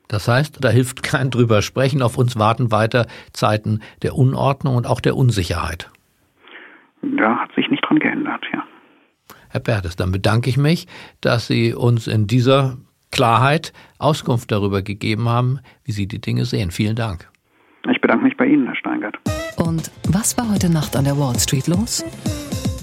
Das 0.09 0.27
heißt, 0.27 0.57
da 0.61 0.69
hilft 0.69 1.03
kein 1.03 1.29
drüber 1.29 1.61
sprechen. 1.61 2.01
Auf 2.01 2.17
uns 2.17 2.37
warten 2.37 2.71
weiter 2.71 3.05
Zeiten 3.31 3.79
der 4.01 4.15
Unordnung 4.15 4.75
und 4.75 4.85
auch 4.85 4.99
der 4.99 5.15
Unsicherheit. 5.15 5.89
Da 7.01 7.37
hat 7.37 7.53
sich 7.55 7.69
nicht 7.69 7.85
dran 7.85 7.99
geändert, 7.99 8.43
ja. 8.51 8.63
Herr 9.49 9.61
Bertes, 9.61 9.95
dann 9.95 10.11
bedanke 10.11 10.49
ich 10.49 10.57
mich, 10.57 10.87
dass 11.21 11.47
Sie 11.47 11.73
uns 11.73 12.07
in 12.07 12.27
dieser 12.27 12.77
Klarheit 13.11 13.71
Auskunft 13.97 14.51
darüber 14.51 14.81
gegeben 14.81 15.29
haben, 15.29 15.59
wie 15.83 15.91
Sie 15.91 16.07
die 16.07 16.19
Dinge 16.19 16.45
sehen. 16.45 16.71
Vielen 16.71 16.95
Dank. 16.95 17.29
Ich 17.89 18.01
bedanke 18.01 18.25
mich 18.25 18.35
bei 18.35 18.45
Ihnen, 18.45 18.65
Herr 18.65 18.75
Steingart. 18.75 19.17
Und 19.57 19.91
was 20.07 20.37
war 20.37 20.51
heute 20.51 20.71
Nacht 20.71 20.95
an 20.95 21.05
der 21.05 21.17
Wall 21.17 21.37
Street 21.39 21.67
los? 21.67 22.03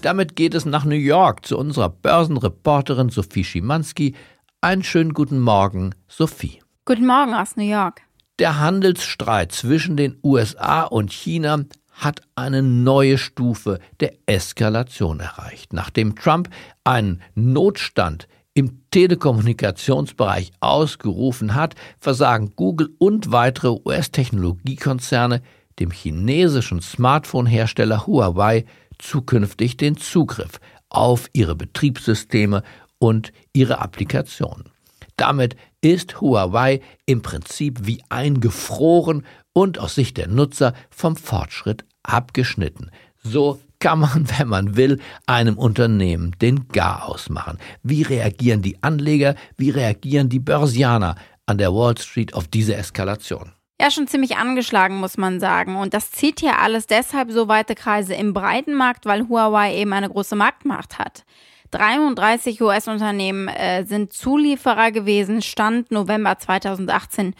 Damit 0.02 0.36
geht 0.36 0.54
es 0.54 0.64
nach 0.64 0.84
New 0.84 0.94
York 0.94 1.44
zu 1.44 1.58
unserer 1.58 1.88
Börsenreporterin 1.88 3.08
Sophie 3.08 3.44
Schimanski. 3.44 4.14
Einen 4.60 4.84
schönen 4.84 5.12
guten 5.12 5.40
Morgen, 5.40 5.94
Sophie. 6.06 6.60
Guten 6.88 7.06
Morgen 7.06 7.34
aus 7.34 7.56
New 7.56 7.68
York. 7.68 8.02
Der 8.38 8.60
Handelsstreit 8.60 9.50
zwischen 9.50 9.96
den 9.96 10.20
USA 10.22 10.84
und 10.84 11.12
China 11.12 11.64
hat 11.90 12.20
eine 12.36 12.62
neue 12.62 13.18
Stufe 13.18 13.80
der 13.98 14.12
Eskalation 14.26 15.18
erreicht. 15.18 15.72
Nachdem 15.72 16.14
Trump 16.14 16.48
einen 16.84 17.22
Notstand 17.34 18.28
im 18.54 18.82
Telekommunikationsbereich 18.92 20.52
ausgerufen 20.60 21.56
hat, 21.56 21.74
versagen 21.98 22.52
Google 22.54 22.94
und 22.98 23.32
weitere 23.32 23.80
US-Technologiekonzerne 23.84 25.42
dem 25.80 25.90
chinesischen 25.90 26.80
Smartphone-Hersteller 26.80 28.06
Huawei 28.06 28.64
zukünftig 29.00 29.76
den 29.76 29.96
Zugriff 29.96 30.60
auf 30.88 31.26
ihre 31.32 31.56
Betriebssysteme 31.56 32.62
und 33.00 33.32
ihre 33.52 33.80
Applikationen. 33.80 34.70
Damit 35.16 35.56
ist 35.92 36.20
Huawei 36.20 36.80
im 37.06 37.22
Prinzip 37.22 37.86
wie 37.86 38.02
eingefroren 38.08 39.24
und 39.52 39.78
aus 39.78 39.94
Sicht 39.94 40.16
der 40.16 40.26
Nutzer 40.26 40.74
vom 40.90 41.16
Fortschritt 41.16 41.84
abgeschnitten. 42.02 42.90
So 43.22 43.60
kann 43.78 44.00
man, 44.00 44.28
wenn 44.38 44.48
man 44.48 44.76
will, 44.76 45.00
einem 45.26 45.58
Unternehmen 45.58 46.32
den 46.40 46.68
Garaus 46.68 47.28
machen. 47.28 47.58
Wie 47.82 48.02
reagieren 48.02 48.62
die 48.62 48.82
Anleger, 48.82 49.36
wie 49.56 49.70
reagieren 49.70 50.28
die 50.28 50.40
Börsianer 50.40 51.14
an 51.46 51.58
der 51.58 51.72
Wall 51.72 51.96
Street 51.98 52.34
auf 52.34 52.48
diese 52.48 52.74
Eskalation? 52.74 53.52
Ja, 53.80 53.90
schon 53.90 54.08
ziemlich 54.08 54.36
angeschlagen, 54.38 54.96
muss 54.96 55.18
man 55.18 55.38
sagen. 55.38 55.76
Und 55.76 55.92
das 55.92 56.10
zieht 56.10 56.40
ja 56.40 56.58
alles 56.58 56.86
deshalb 56.86 57.30
so 57.30 57.46
weite 57.46 57.74
Kreise 57.74 58.14
im 58.14 58.32
breiten 58.32 58.74
Markt, 58.74 59.04
weil 59.04 59.28
Huawei 59.28 59.76
eben 59.76 59.92
eine 59.92 60.08
große 60.08 60.34
Marktmacht 60.34 60.98
hat. 60.98 61.24
33 61.70 62.60
US-Unternehmen 62.62 63.48
äh, 63.48 63.84
sind 63.84 64.12
Zulieferer 64.12 64.92
gewesen, 64.92 65.42
Stand 65.42 65.90
November 65.90 66.38
2018 66.38 67.34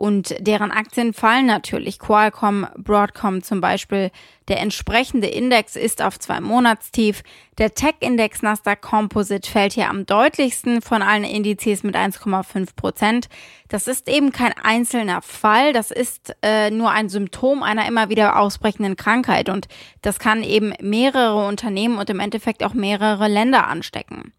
und 0.00 0.34
deren 0.40 0.70
Aktien 0.70 1.12
fallen 1.12 1.44
natürlich. 1.44 1.98
Qualcomm, 1.98 2.66
Broadcom 2.78 3.42
zum 3.42 3.60
Beispiel. 3.60 4.10
Der 4.48 4.58
entsprechende 4.58 5.26
Index 5.26 5.76
ist 5.76 6.00
auf 6.00 6.18
zwei 6.18 6.40
Monatstief. 6.40 7.22
Der 7.58 7.74
Tech-Index 7.74 8.40
Nasdaq 8.40 8.80
Composite 8.80 9.50
fällt 9.50 9.74
hier 9.74 9.90
am 9.90 10.06
deutlichsten 10.06 10.80
von 10.80 11.02
allen 11.02 11.24
Indizes 11.24 11.82
mit 11.82 11.96
1,5 11.96 12.74
Prozent. 12.76 13.28
Das 13.68 13.86
ist 13.88 14.08
eben 14.08 14.32
kein 14.32 14.54
einzelner 14.54 15.20
Fall. 15.20 15.74
Das 15.74 15.90
ist 15.90 16.34
äh, 16.40 16.70
nur 16.70 16.90
ein 16.90 17.10
Symptom 17.10 17.62
einer 17.62 17.86
immer 17.86 18.08
wieder 18.08 18.38
ausbrechenden 18.38 18.96
Krankheit. 18.96 19.50
Und 19.50 19.68
das 20.00 20.18
kann 20.18 20.42
eben 20.42 20.72
mehrere 20.80 21.46
Unternehmen 21.46 21.98
und 21.98 22.08
im 22.08 22.20
Endeffekt 22.20 22.64
auch 22.64 22.72
mehrere 22.72 23.28
Länder 23.28 23.68
anstecken. 23.68 24.32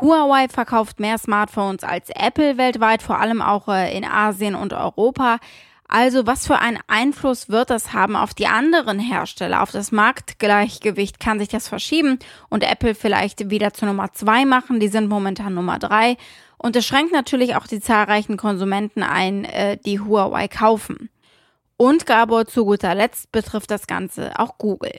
Huawei 0.00 0.48
verkauft 0.48 1.00
mehr 1.00 1.18
Smartphones 1.18 1.82
als 1.82 2.10
Apple 2.10 2.56
weltweit, 2.56 3.02
vor 3.02 3.18
allem 3.18 3.42
auch 3.42 3.68
äh, 3.68 3.96
in 3.96 4.04
Asien 4.04 4.54
und 4.54 4.72
Europa. 4.72 5.38
Also 5.88 6.26
was 6.26 6.46
für 6.46 6.58
einen 6.58 6.78
Einfluss 6.86 7.48
wird 7.48 7.70
das 7.70 7.94
haben 7.94 8.14
auf 8.14 8.34
die 8.34 8.46
anderen 8.46 9.00
Hersteller? 9.00 9.62
Auf 9.62 9.72
das 9.72 9.90
Marktgleichgewicht 9.90 11.18
kann 11.18 11.38
sich 11.38 11.48
das 11.48 11.66
verschieben 11.66 12.18
und 12.48 12.62
Apple 12.62 12.94
vielleicht 12.94 13.50
wieder 13.50 13.72
zur 13.72 13.88
Nummer 13.88 14.12
zwei 14.12 14.44
machen. 14.44 14.80
Die 14.80 14.88
sind 14.88 15.08
momentan 15.08 15.54
Nummer 15.54 15.78
drei. 15.78 16.16
Und 16.58 16.76
es 16.76 16.86
schränkt 16.86 17.12
natürlich 17.12 17.56
auch 17.56 17.66
die 17.66 17.80
zahlreichen 17.80 18.36
Konsumenten 18.36 19.02
ein, 19.02 19.44
äh, 19.46 19.78
die 19.78 19.98
Huawei 19.98 20.46
kaufen. 20.46 21.08
Und 21.76 22.06
Gabor, 22.06 22.46
zu 22.46 22.64
guter 22.64 22.94
Letzt 22.94 23.32
betrifft 23.32 23.70
das 23.70 23.86
Ganze 23.86 24.38
auch 24.38 24.58
Google. 24.58 24.98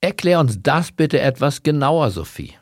Erklär 0.00 0.40
uns 0.40 0.58
das 0.62 0.92
bitte 0.92 1.20
etwas 1.20 1.62
genauer, 1.62 2.10
Sophie. 2.10 2.54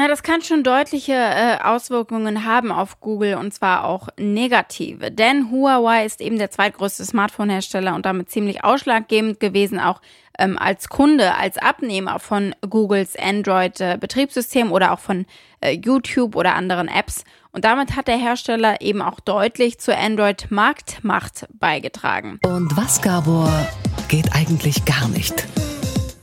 Na, 0.00 0.08
das 0.08 0.22
kann 0.22 0.40
schon 0.40 0.62
deutliche 0.62 1.12
äh, 1.12 1.58
Auswirkungen 1.62 2.46
haben 2.46 2.72
auf 2.72 3.00
Google 3.00 3.34
und 3.34 3.52
zwar 3.52 3.84
auch 3.84 4.08
negative. 4.18 5.10
Denn 5.10 5.50
Huawei 5.50 6.06
ist 6.06 6.22
eben 6.22 6.38
der 6.38 6.50
zweitgrößte 6.50 7.04
Smartphone-Hersteller 7.04 7.94
und 7.94 8.06
damit 8.06 8.30
ziemlich 8.30 8.64
ausschlaggebend 8.64 9.40
gewesen, 9.40 9.78
auch 9.78 10.00
ähm, 10.38 10.56
als 10.56 10.88
Kunde, 10.88 11.34
als 11.34 11.58
Abnehmer 11.58 12.18
von 12.18 12.54
Googles 12.66 13.14
Android-Betriebssystem 13.14 14.72
oder 14.72 14.92
auch 14.92 15.00
von 15.00 15.26
äh, 15.60 15.72
YouTube 15.72 16.34
oder 16.34 16.54
anderen 16.54 16.88
Apps. 16.88 17.24
Und 17.52 17.66
damit 17.66 17.94
hat 17.94 18.08
der 18.08 18.16
Hersteller 18.16 18.80
eben 18.80 19.02
auch 19.02 19.20
deutlich 19.20 19.80
zur 19.80 19.98
Android-Marktmacht 19.98 21.46
beigetragen. 21.52 22.40
Und 22.46 22.74
was, 22.74 23.02
Gabor, 23.02 23.52
geht 24.08 24.32
eigentlich 24.32 24.82
gar 24.86 25.08
nicht? 25.08 25.46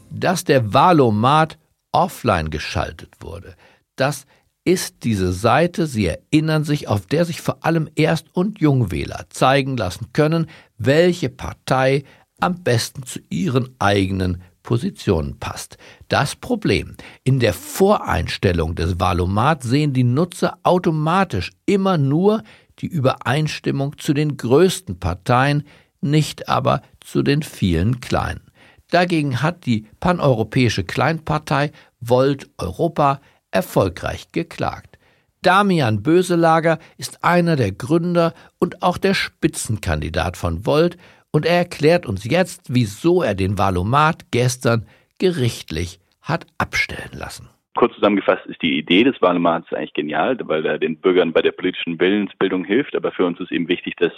Dass 0.10 0.46
der 0.46 0.74
Valomat 0.74 1.60
offline 1.92 2.50
geschaltet 2.50 3.10
wurde, 3.20 3.56
dass 3.96 4.26
ist 4.68 5.06
diese 5.06 5.32
Seite, 5.32 5.88
Sie 5.88 6.08
erinnern 6.08 6.66
sich, 6.66 6.90
auf 6.90 7.06
der 7.06 7.24
sich 7.24 7.40
vor 7.40 7.64
allem 7.64 7.90
Erst- 7.96 8.28
und 8.34 8.60
Jungwähler 8.60 9.26
zeigen 9.30 9.78
lassen 9.78 10.08
können, 10.12 10.48
welche 10.78 11.30
Partei 11.30 12.04
am 12.42 12.64
besten 12.64 13.04
zu 13.04 13.20
ihren 13.30 13.70
eigenen 13.80 14.42
Positionen 14.64 15.40
passt. 15.40 15.78
Das 16.10 16.36
Problem, 16.36 16.98
in 17.24 17.40
der 17.40 17.54
Voreinstellung 17.54 18.76
des 18.76 19.00
Valomat 19.00 19.64
sehen 19.64 19.94
die 19.94 20.04
Nutzer 20.04 20.58
automatisch 20.64 21.54
immer 21.66 21.98
nur 21.98 22.44
die 22.80 22.88
Übereinstimmung 22.88 23.98
zu 23.98 24.14
den 24.14 24.36
größten 24.36 25.00
Parteien, 25.00 25.64
nicht 26.02 26.50
aber 26.50 26.82
zu 27.00 27.24
den 27.24 27.42
vielen 27.42 28.02
kleinen. 28.02 28.47
Dagegen 28.92 29.42
hat 29.42 29.66
die 29.66 29.86
paneuropäische 30.00 30.84
Kleinpartei 30.84 31.72
Volt 32.00 32.50
Europa 32.58 33.20
erfolgreich 33.52 34.32
geklagt. 34.32 34.98
Damian 35.42 36.04
Böselager 36.04 36.80
ist 36.98 37.24
einer 37.24 37.56
der 37.56 37.72
Gründer 37.72 38.34
und 38.60 38.82
auch 38.84 38.98
der 38.98 39.14
Spitzenkandidat 39.14 40.36
von 40.38 40.66
Volt 40.66 40.98
und 41.32 41.46
er 41.46 41.58
erklärt 41.58 42.06
uns 42.06 42.24
jetzt, 42.24 42.74
wieso 42.74 43.22
er 43.22 43.36
den 43.36 43.58
Valomat 43.58 44.32
gestern 44.32 44.86
gerichtlich 45.20 46.00
hat 46.22 46.46
abstellen 46.58 47.12
lassen. 47.14 47.50
Kurz 47.76 47.94
zusammengefasst 47.94 48.46
ist 48.48 48.62
die 48.62 48.78
Idee 48.80 49.04
des 49.04 49.22
Wahlmats 49.22 49.72
eigentlich 49.72 49.94
genial, 49.94 50.38
weil 50.44 50.66
er 50.66 50.80
den 50.80 50.98
Bürgern 50.98 51.32
bei 51.32 51.44
der 51.44 51.52
politischen 51.52 52.00
Willensbildung 52.00 52.66
hilft. 52.66 52.96
Aber 52.96 53.12
für 53.12 53.26
uns 53.26 53.40
ist 53.40 53.52
eben 53.52 53.68
wichtig, 53.68 53.96
dass 53.98 54.12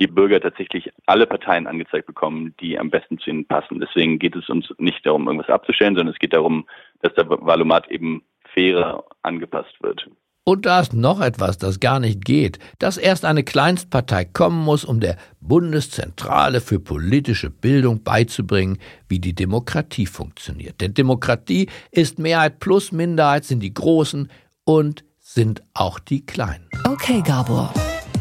die 0.00 0.06
Bürger 0.06 0.40
tatsächlich 0.40 0.90
alle 1.06 1.26
Parteien 1.26 1.66
angezeigt 1.66 2.06
bekommen, 2.06 2.54
die 2.60 2.78
am 2.78 2.90
besten 2.90 3.18
zu 3.18 3.30
ihnen 3.30 3.46
passen. 3.46 3.80
Deswegen 3.80 4.18
geht 4.18 4.34
es 4.36 4.48
uns 4.48 4.72
nicht 4.78 5.04
darum, 5.06 5.26
irgendwas 5.26 5.50
abzustellen, 5.50 5.94
sondern 5.94 6.12
es 6.12 6.18
geht 6.18 6.32
darum, 6.32 6.66
dass 7.02 7.14
der 7.14 7.28
Wahlomat 7.28 7.88
eben 7.88 8.22
fairer 8.52 9.04
angepasst 9.22 9.80
wird. 9.80 10.08
Und 10.44 10.66
da 10.66 10.80
ist 10.80 10.92
noch 10.92 11.20
etwas, 11.20 11.56
das 11.56 11.78
gar 11.78 12.00
nicht 12.00 12.24
geht, 12.24 12.58
dass 12.80 12.96
erst 12.96 13.24
eine 13.24 13.44
Kleinstpartei 13.44 14.24
kommen 14.24 14.64
muss, 14.64 14.84
um 14.84 14.98
der 14.98 15.16
Bundeszentrale 15.40 16.60
für 16.60 16.80
politische 16.80 17.48
Bildung 17.48 18.02
beizubringen, 18.02 18.78
wie 19.08 19.20
die 19.20 19.36
Demokratie 19.36 20.06
funktioniert. 20.06 20.80
Denn 20.80 20.94
Demokratie 20.94 21.68
ist 21.92 22.18
Mehrheit 22.18 22.58
plus 22.58 22.90
Minderheit 22.90 23.44
sind 23.44 23.60
die 23.60 23.72
Großen 23.72 24.28
und 24.64 25.04
sind 25.20 25.62
auch 25.74 26.00
die 26.00 26.26
Kleinen. 26.26 26.68
Okay, 26.88 27.22
Gabor. 27.24 27.72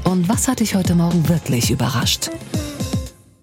Und 0.03 0.27
was 0.27 0.47
hat 0.47 0.59
dich 0.59 0.75
heute 0.75 0.95
Morgen 0.95 1.29
wirklich 1.29 1.71
überrascht? 1.71 2.29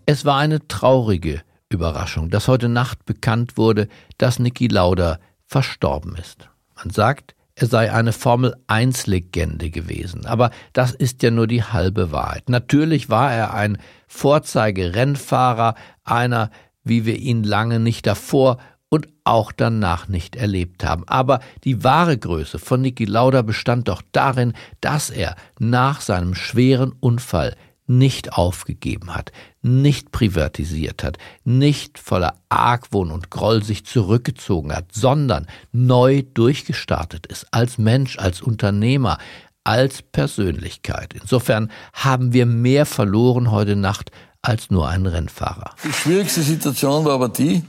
Es 0.07 0.25
war 0.25 0.39
eine 0.39 0.67
traurige 0.69 1.43
Überraschung, 1.69 2.31
dass 2.31 2.49
heute 2.49 2.69
Nacht 2.69 3.05
bekannt 3.05 3.57
wurde, 3.57 3.89
dass 4.17 4.39
Niki 4.39 4.69
Lauda 4.69 5.19
verstorben 5.47 6.17
ist. 6.17 6.49
Man 6.77 6.91
sagt, 6.91 7.35
er 7.55 7.67
sei 7.67 7.93
eine 7.93 8.13
Formel-1-Legende 8.13 9.71
gewesen. 9.71 10.27
Aber 10.27 10.51
das 10.73 10.93
ist 10.93 11.23
ja 11.23 11.31
nur 11.31 11.47
die 11.47 11.65
halbe 11.65 12.13
Wahrheit. 12.13 12.49
Natürlich 12.49 13.11
war 13.11 13.33
er 13.33 13.55
ein 13.55 13.79
Vorzeige-Rennfahrer, 14.07 15.75
einer, 16.05 16.51
wie 16.85 17.05
wir 17.05 17.17
ihn 17.17 17.43
lange 17.43 17.81
nicht 17.81 18.07
davor 18.07 18.59
und 18.89 19.09
auch 19.25 19.53
danach 19.53 20.09
nicht 20.09 20.37
erlebt 20.37 20.85
haben. 20.85 21.05
Aber 21.07 21.41
die 21.65 21.85
wahre 21.85 22.17
Größe 22.17 22.59
von 22.59 22.81
Niki 22.81 23.05
Lauda 23.05 23.43
bestand 23.43 23.89
doch 23.89 24.03
darin, 24.13 24.55
dass 24.81 25.11
er 25.11 25.37
nach 25.59 26.01
seinem 26.01 26.35
schweren 26.35 26.93
Unfall 27.01 27.55
nicht 27.89 28.35
aufgegeben 28.35 29.15
hat, 29.15 29.33
nicht 29.63 30.13
privatisiert 30.13 31.03
hat, 31.03 31.17
nicht 31.45 31.99
voller 31.99 32.35
Argwohn 32.51 33.11
und 33.11 33.31
Groll 33.31 33.63
sich 33.63 33.87
zurückgezogen 33.87 34.75
hat, 34.75 34.93
sondern 34.93 35.47
neu 35.73 36.23
durchgestartet 36.35 37.27
ist, 37.27 37.47
als 37.51 37.79
Mensch, 37.79 38.19
als 38.19 38.43
Unternehmer, 38.43 39.19
als 39.65 40.03
Persönlichkeit. 40.03 41.15
Insofern 41.15 41.71
haben 41.95 42.33
wir 42.33 42.47
mehr 42.47 42.87
verloren 42.87 43.51
heute 43.51 43.75
Nacht 43.75 44.11
als 44.43 44.71
nur 44.71 44.89
einen 44.89 45.07
Rennfahrer. 45.07 45.75
Die 45.83 45.93
schwierigste 45.93 46.43
Situation 46.43 47.05
war 47.05 47.15
aber 47.15 47.29
die, 47.29 47.63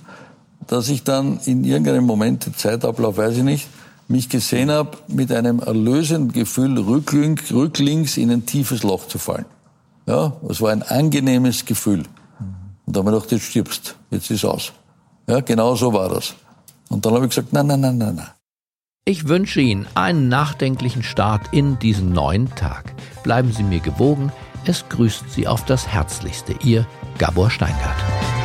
dass 0.67 0.89
ich 0.89 1.03
dann 1.03 1.39
in 1.45 1.63
irgendeinem 1.63 2.05
Moment, 2.05 2.49
Zeitablauf 2.57 3.17
weiß 3.17 3.37
ich 3.37 3.43
nicht, 3.43 3.67
mich 4.07 4.29
gesehen 4.29 4.71
habe, 4.71 4.97
mit 5.07 5.31
einem 5.31 5.59
erlösenden 5.59 6.31
Gefühl 6.31 6.77
rücklinks 6.79 8.17
in 8.17 8.31
ein 8.31 8.45
tiefes 8.45 8.83
Loch 8.83 9.07
zu 9.07 9.19
fallen. 9.19 9.45
Ja, 10.07 10.33
es 10.49 10.61
war 10.61 10.71
ein 10.71 10.81
angenehmes 10.81 11.65
Gefühl. 11.65 12.03
Und 12.85 12.95
da 12.95 13.01
habe 13.01 13.11
ich 13.11 13.15
gedacht, 13.15 13.31
jetzt 13.31 13.45
stirbst, 13.45 13.95
jetzt 14.09 14.31
ist 14.31 14.45
aus. 14.45 14.71
Ja, 15.27 15.41
genau 15.41 15.75
so 15.75 15.93
war 15.93 16.09
das. 16.09 16.33
Und 16.89 17.05
dann 17.05 17.13
habe 17.13 17.25
ich 17.25 17.29
gesagt, 17.29 17.53
nein, 17.53 17.67
nein, 17.67 17.81
nein, 17.81 17.97
nein, 17.99 18.15
nein. 18.15 18.27
Ich 19.05 19.27
wünsche 19.27 19.61
Ihnen 19.61 19.87
einen 19.93 20.27
nachdenklichen 20.27 21.03
Start 21.03 21.53
in 21.53 21.77
diesen 21.79 22.11
neuen 22.11 22.53
Tag. 22.55 22.93
Bleiben 23.23 23.51
Sie 23.51 23.63
mir 23.63 23.79
gewogen. 23.79 24.31
Es 24.65 24.87
grüßt 24.89 25.31
Sie 25.31 25.47
auf 25.47 25.65
das 25.65 25.87
Herzlichste. 25.87 26.55
Ihr 26.63 26.85
Gabor 27.17 27.49
Steingart. 27.49 28.38